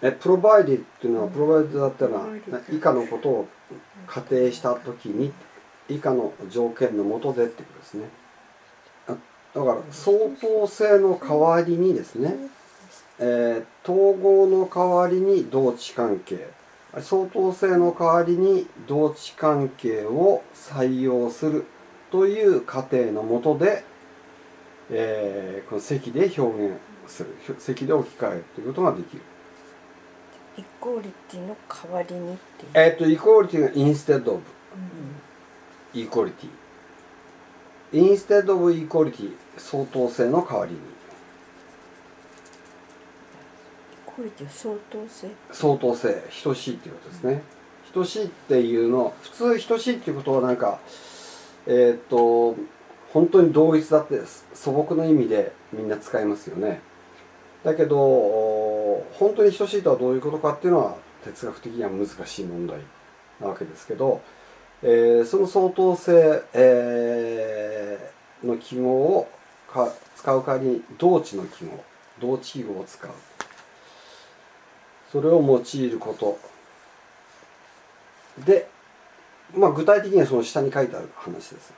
[0.00, 2.24] えプロバイディっていうのはプロバイディだったら
[2.72, 3.48] 以下のことを
[4.06, 5.32] 仮定した時に
[5.88, 8.04] 以下の条件のもとでってことですね。
[8.04, 8.27] あ
[9.54, 12.36] だから相当性の代わりにですね、
[13.18, 16.46] えー統合の代わりに同値関係
[17.00, 21.64] 相当性の代わりに同値関係を採用する
[22.10, 23.82] という過程のもとで、
[24.90, 29.22] えーこの積で表現する積で置き換えるということができる。
[30.58, 34.42] イコーリティの代わりにっていう、えっ、とイコーリティが instead of
[35.94, 36.48] equality
[37.92, 40.78] instead of equality 相当性の代わりに。
[40.78, 40.80] イ
[44.04, 45.28] コーリティは相当性。
[45.52, 46.22] 相当性。
[46.42, 47.42] 等しいっていうことですね。
[47.92, 50.78] 等しいっていうの普通等しいっていうことはなんか
[51.66, 52.56] えっ、と
[53.12, 54.20] 本当に同一だって
[54.54, 56.80] 素朴な意味でみんな使いますよね。
[57.64, 62.78] だけどお本当に等しいとはどういうことかっていうのは哲学的には難しい問題
[63.40, 64.20] なわけですけど、
[64.82, 69.28] えーその相当性、えーの記号を
[69.72, 71.84] か使う代わりに同値の記号
[72.20, 73.10] 同値記号を使う。
[75.12, 76.38] それを用いること。
[78.44, 78.68] で、
[79.54, 81.72] まあ、具体的にはその下に書いてある話です。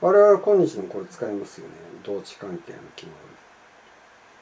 [0.00, 1.72] 我々今日のこれ使いますよね。
[2.04, 3.06] 同値関係の記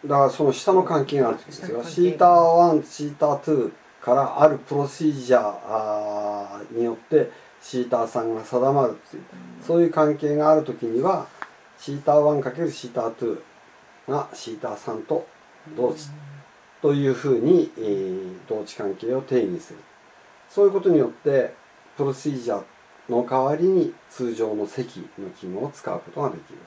[0.02, 0.08] 号。
[0.08, 1.82] だからその下の関係があるんですよ。
[1.82, 3.72] シータ1シータ2
[4.06, 7.28] からあるプロシージャーによって
[7.60, 9.22] シータ3が定まるっていう。
[9.66, 11.26] そういう関係がある時には
[11.76, 13.40] シータ 1× シータ2
[14.06, 15.26] がシータ3と
[15.76, 16.10] 同値
[16.80, 19.80] というふうに、えー、同値関係を定義する。
[20.48, 21.52] そういうことによって
[21.96, 26.60] プロシージャーの代わりに通常の積の記号を使うことができる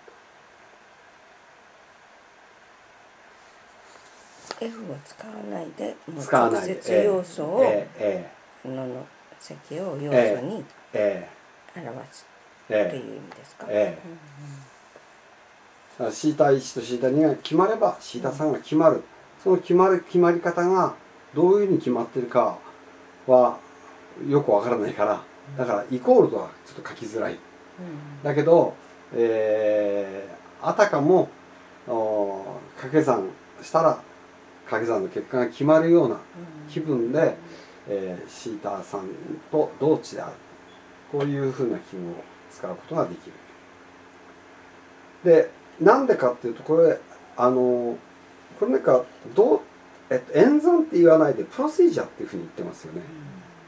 [4.62, 8.30] F を使わないで直接要素を、ええ
[8.66, 9.06] のの
[9.40, 11.28] 積を要素にえ
[11.76, 12.26] 表す
[12.70, 12.76] え。
[12.76, 14.02] ええという意味ですか、ええ。
[15.98, 19.04] だからシータ1とシータ2が決まればシータ3が決まる。
[19.44, 20.96] その決まる決まり方が
[21.34, 22.58] どういうふうに決まってるか
[23.26, 23.58] は
[24.28, 25.24] よくわからないから。
[25.58, 27.34] だからイコールとはちょっと書きづらい。
[27.34, 27.40] うん
[28.24, 28.74] だけど、
[29.16, 31.30] えーあたかも
[31.88, 32.44] お
[32.76, 33.30] 掛け算
[33.62, 34.02] したら
[34.70, 36.18] 掛け算の結果が決まるような
[36.70, 37.36] 気分で、
[37.88, 39.08] えーシータさん
[39.52, 40.34] と同値である
[41.12, 43.34] こういうふうな記号を使うことができる。
[45.24, 45.50] で
[45.82, 47.00] なんでかっていうとこれ
[47.36, 47.98] あの
[48.60, 49.04] これなんか
[49.34, 49.62] どう、
[50.10, 53.02] えっと、演算って言わないでプロシージャーっていうふうに言ってますよね。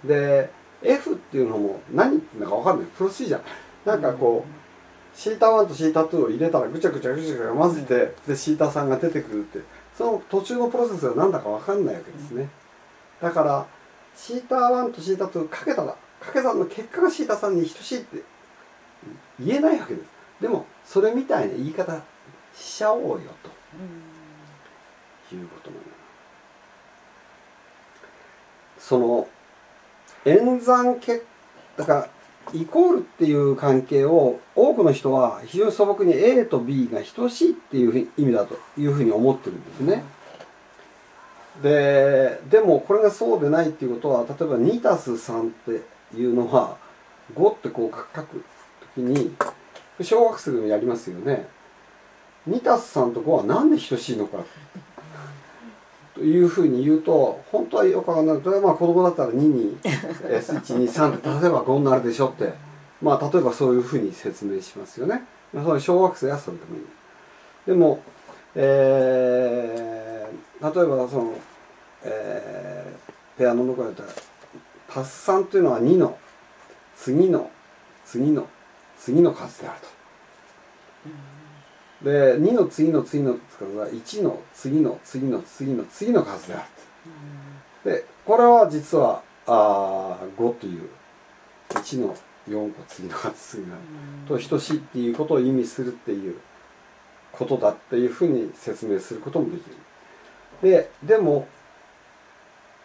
[0.03, 0.49] で
[0.83, 2.87] F っていうのも何言ってるのか分かんない。
[2.95, 3.41] プロシージャー。
[3.85, 9.80] なんかこうシータ1とシータ2を入れたらぐちゃぐちゃぐちゃぐちゃ混ぜてでシータ3が出てくるって。
[9.97, 12.49] その途中のプロセスが何だか分かんないわけですね。
[13.21, 13.65] だから
[14.15, 18.23] シータ1とシータ2かけたら掛け算の結果がシータ3に等しいって
[19.39, 20.07] 言えないわけです。
[20.41, 22.01] でもそれみたいな言い方
[22.53, 23.31] しちゃおうよ
[25.29, 25.81] ということなの。
[28.77, 29.27] その
[30.25, 31.25] 演算結
[31.77, 32.09] だから
[32.53, 40.03] イコールっていう関係を多くの人は非常に素朴に A と B が等しいっていう意味だというふうに思ってるんですね。
[41.61, 46.77] ででもこれがそうでないっていうことは例えば 2+3 っていうのは
[47.35, 48.43] 5ってこう書く
[48.95, 49.35] 時に
[50.01, 51.47] 小学生でもやりますよね。
[52.49, 54.39] 2+3 と5は何で等しいのか
[56.21, 62.53] いうふうに言うと本当はよくわかんない例えばまあ子供だったら2に123って例えば5になるでしょって
[63.01, 65.23] まあ例えばそういうふうに説明しますよね。
[65.53, 66.83] まあ、その小学生はそれでもいい。
[67.65, 68.03] でも、
[68.55, 71.33] えー、例えばその、
[72.03, 76.17] えー、ペアの中で言ったら足す3というのは2の
[76.95, 77.49] 次の
[78.05, 78.47] 次の
[78.99, 79.87] 次の数であると。
[82.03, 86.65] で2の次の次の数は1の次の次の次の次の数であ
[87.85, 87.91] る。
[87.91, 90.89] でこれは実はあ5という
[91.69, 92.15] 1の
[92.47, 93.75] 4個次の数次の
[94.27, 96.37] と等しいっていうことを意味するっていう
[97.31, 99.75] ことだっていうふうに説明することもできる。
[100.61, 101.47] ででも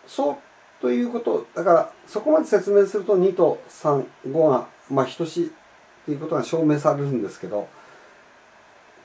[0.07, 0.37] そう
[0.81, 5.51] ということだからそこまで説明すると2と35がまあ等しいっ
[6.05, 7.69] ていうことが証明されるんですけど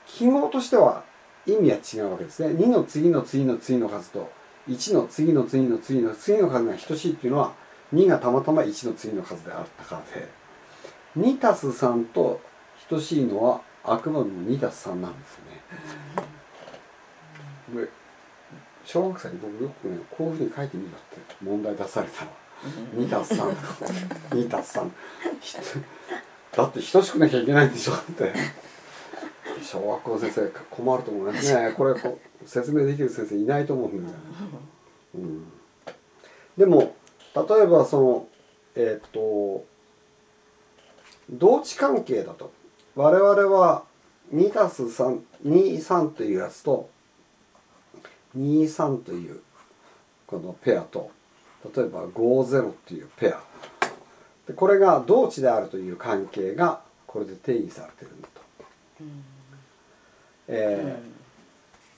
[0.06, 1.04] 記号としては
[1.46, 2.54] 意味は違うわけですね。
[2.54, 4.30] 2の次の次の次の数と
[4.68, 7.52] 1の次の次の次の次の数が等しいっていうのは
[7.92, 10.42] 2がたまたま1の次の数であったからで。
[11.18, 12.40] 2たす3と
[12.88, 15.40] 等しいのはあくまでも2たす3なんですよ
[17.76, 17.82] ね。
[17.84, 17.88] で
[18.84, 20.92] 小学生に僕よくねこういうふうに書いてみろっ
[21.26, 22.30] て問題出されたら
[22.96, 23.54] 2たす3
[24.30, 24.90] 2たす3
[26.56, 28.32] だって等しくなきゃいけないんでしょって
[29.62, 31.72] 小学校先生困ると思いますね。
[31.76, 31.94] これ
[32.44, 34.18] 説明できる先生いないと思うんだよ、
[35.14, 35.46] うん、
[36.56, 36.94] でも
[37.34, 38.28] 例えばその
[38.74, 39.64] えっ、と
[41.30, 42.52] 同値関係だと。
[42.94, 43.84] 我々は
[44.34, 46.90] 2+323 というやつと
[48.36, 49.40] 23という
[50.26, 51.10] このペアと
[51.74, 53.42] 例えば50っていうペア。
[54.46, 58.42] でこれが同値であるという関係がこれで定義されてるんだと。
[60.48, 61.12] えー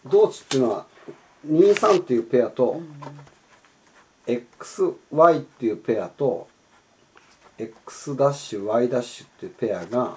[0.06, 0.86] 同値っていうのは
[1.48, 2.80] 23っていうペアと
[4.26, 6.48] XY っていうペアと
[7.58, 10.16] X ダッシュ Y ダッシュっていうペアが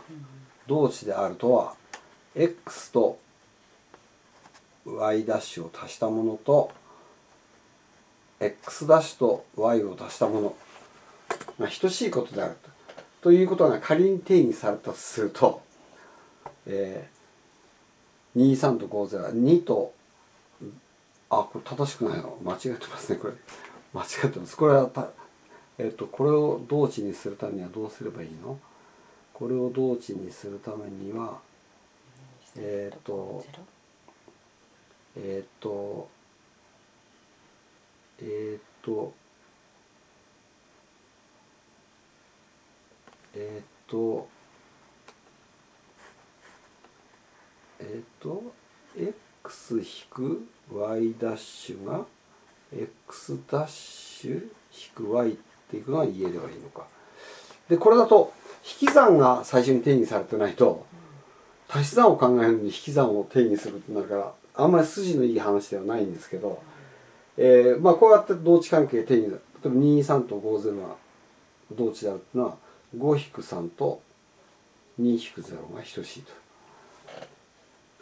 [0.66, 1.76] 同値であるとは
[2.36, 3.18] X と
[4.86, 6.72] Y ダッシュを足したものと
[8.40, 10.56] X ダッシュと Y を足したもの
[11.60, 12.70] が等しいことであると。
[13.20, 15.62] ということが仮に定義されたとすると、
[16.66, 17.17] えー、
[18.38, 19.94] 23と50は2と
[21.30, 23.34] あこれ正しくないの間違えてますねこれ。
[23.94, 24.56] 間違えてます。
[24.56, 25.10] これはた
[25.78, 28.60] えっ、とこれを同値にするためにはどうすればいいの？
[29.34, 31.40] これを同値にするためには
[32.58, 33.46] えーと
[35.16, 36.10] えっ、と
[38.20, 39.14] えっ、と
[43.36, 44.28] えっ、と
[47.80, 48.44] えっ、と
[48.96, 52.06] x 引く y ダッシュが
[52.74, 54.50] x ダッシュ引
[54.96, 55.36] く y っ
[55.70, 56.86] ていうのは言えればいいのか。
[57.70, 58.34] でこれだと
[58.82, 60.86] 引き算が最初に定義されてないと
[61.70, 66.62] 足し算を考えるのに引き算を定義するってなるからあんまり筋のいい話ではないんですけど、
[67.38, 70.96] えーまあこうやって同値関係定義例えば23と50が
[71.72, 72.58] 同値であるっていうのは
[72.96, 74.02] 5-3と
[75.00, 76.47] 2-0が等しいと。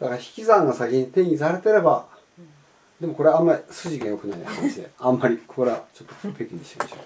[0.00, 2.06] だから引き算が先に定義されてれば
[3.00, 6.98] でもこれあんまり筋が良くない話であんまりこれはちょっと不適にしましょう。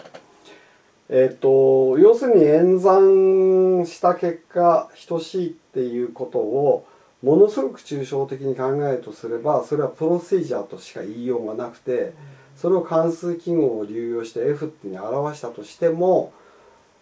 [1.09, 6.87] えっと要するに演算した結果等しいっていうことを
[7.23, 12.13] ものすごく抽象的に考えるとすればそれはプロセージャーとしか言いようがなくて
[12.57, 16.33] それを関数記号を流用して F っていうに表したとしても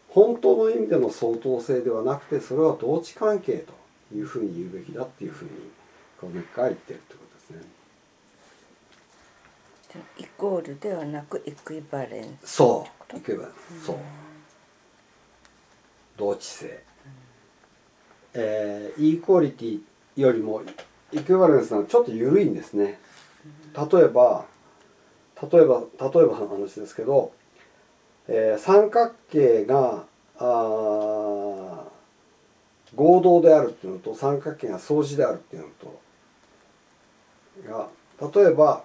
[0.08, 3.64] 本当の意味での相当性ではなくてそれは同値関係
[4.10, 5.50] というふうに言うべきだっていうふうに
[6.20, 7.68] この結果は言ってるってことですね。
[10.18, 13.16] イコールではなくイクイバレンスそう。
[13.16, 13.48] いけば
[13.84, 13.96] そう。
[16.16, 16.84] 同値性、
[18.34, 19.80] えーイークオリティ
[20.16, 20.62] よりも
[21.12, 22.98] イクイバレンスはちょっと緩いんですね。
[23.76, 24.44] 例えば
[25.40, 27.32] 例えば例えばの話ですけど、
[28.26, 30.04] えー三角形が
[30.38, 31.88] あー
[32.94, 36.00] 合同であるっていうのと三角形が相似であるっていうのと
[37.66, 37.88] が
[38.20, 38.84] 例えば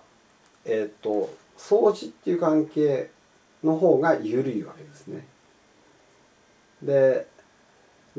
[0.65, 3.09] えっ、と相似っていう関係
[3.63, 5.25] の方が緩いわけですね。
[6.81, 7.27] で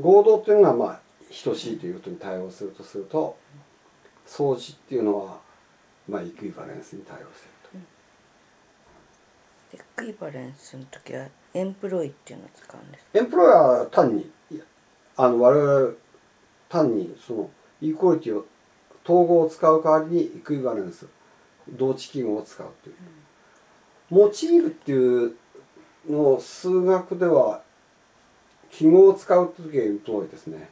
[0.01, 1.01] 合同っていうのがまあ
[1.43, 3.37] 等しいということに対応するとすると
[4.27, 5.39] 相似っていうのは
[6.09, 7.51] まあイクイバレンスに対応する
[9.73, 9.77] と。
[9.77, 14.31] イクイバレンスの時はエンプロイっていうのを使うんですエンプロイは単に
[15.17, 15.95] あの我々
[16.69, 17.51] 単にその
[17.81, 18.47] イークオリティを
[19.05, 21.07] 統合を使う代わりにイクイバレンス
[21.69, 22.97] 同値記号を使うという。
[24.11, 24.31] 用い
[24.63, 25.35] るっていう
[26.09, 27.63] のを数学では
[28.71, 30.69] 記号を使う時は言う通りですね。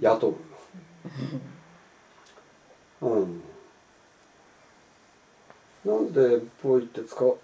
[0.00, 0.34] 雇う
[3.06, 3.42] うん。
[5.84, 7.38] なんでエンプロイって使う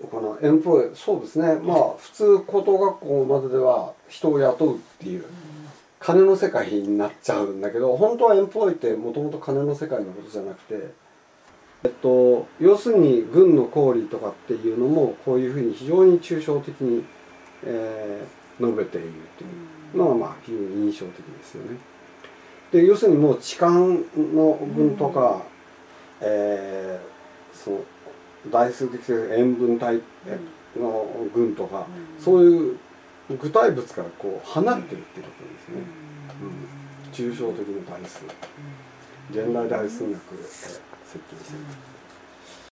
[0.00, 0.48] のかな？
[0.48, 1.54] エンプロイそうですね。
[1.56, 5.24] まあ普通高等学校まででは人を雇うっていう。
[5.98, 11.06] 金の世界になっちゃうんだけど本当はエンプロイってもともと金の世界のことじゃなくて
[11.84, 17.04] えっと、要するに軍の公理とかっていうのもこういうふうに非常に抽象的に、
[17.64, 19.46] えー述べているとい
[19.94, 21.78] うのがまあ非常に印象的ですよね。
[22.72, 25.42] で要するにもう痴漢の軍とか、
[26.20, 27.80] えーその
[28.50, 29.02] 大数的
[29.36, 30.00] 塩分体
[30.76, 31.86] の軍とか、
[32.18, 32.78] そういう
[33.28, 35.82] 具体物からこう離れてるっていうことですね。
[36.40, 38.24] うん、抽象的な代数
[39.30, 40.80] 現代大数学で設
[41.30, 41.95] 計してる。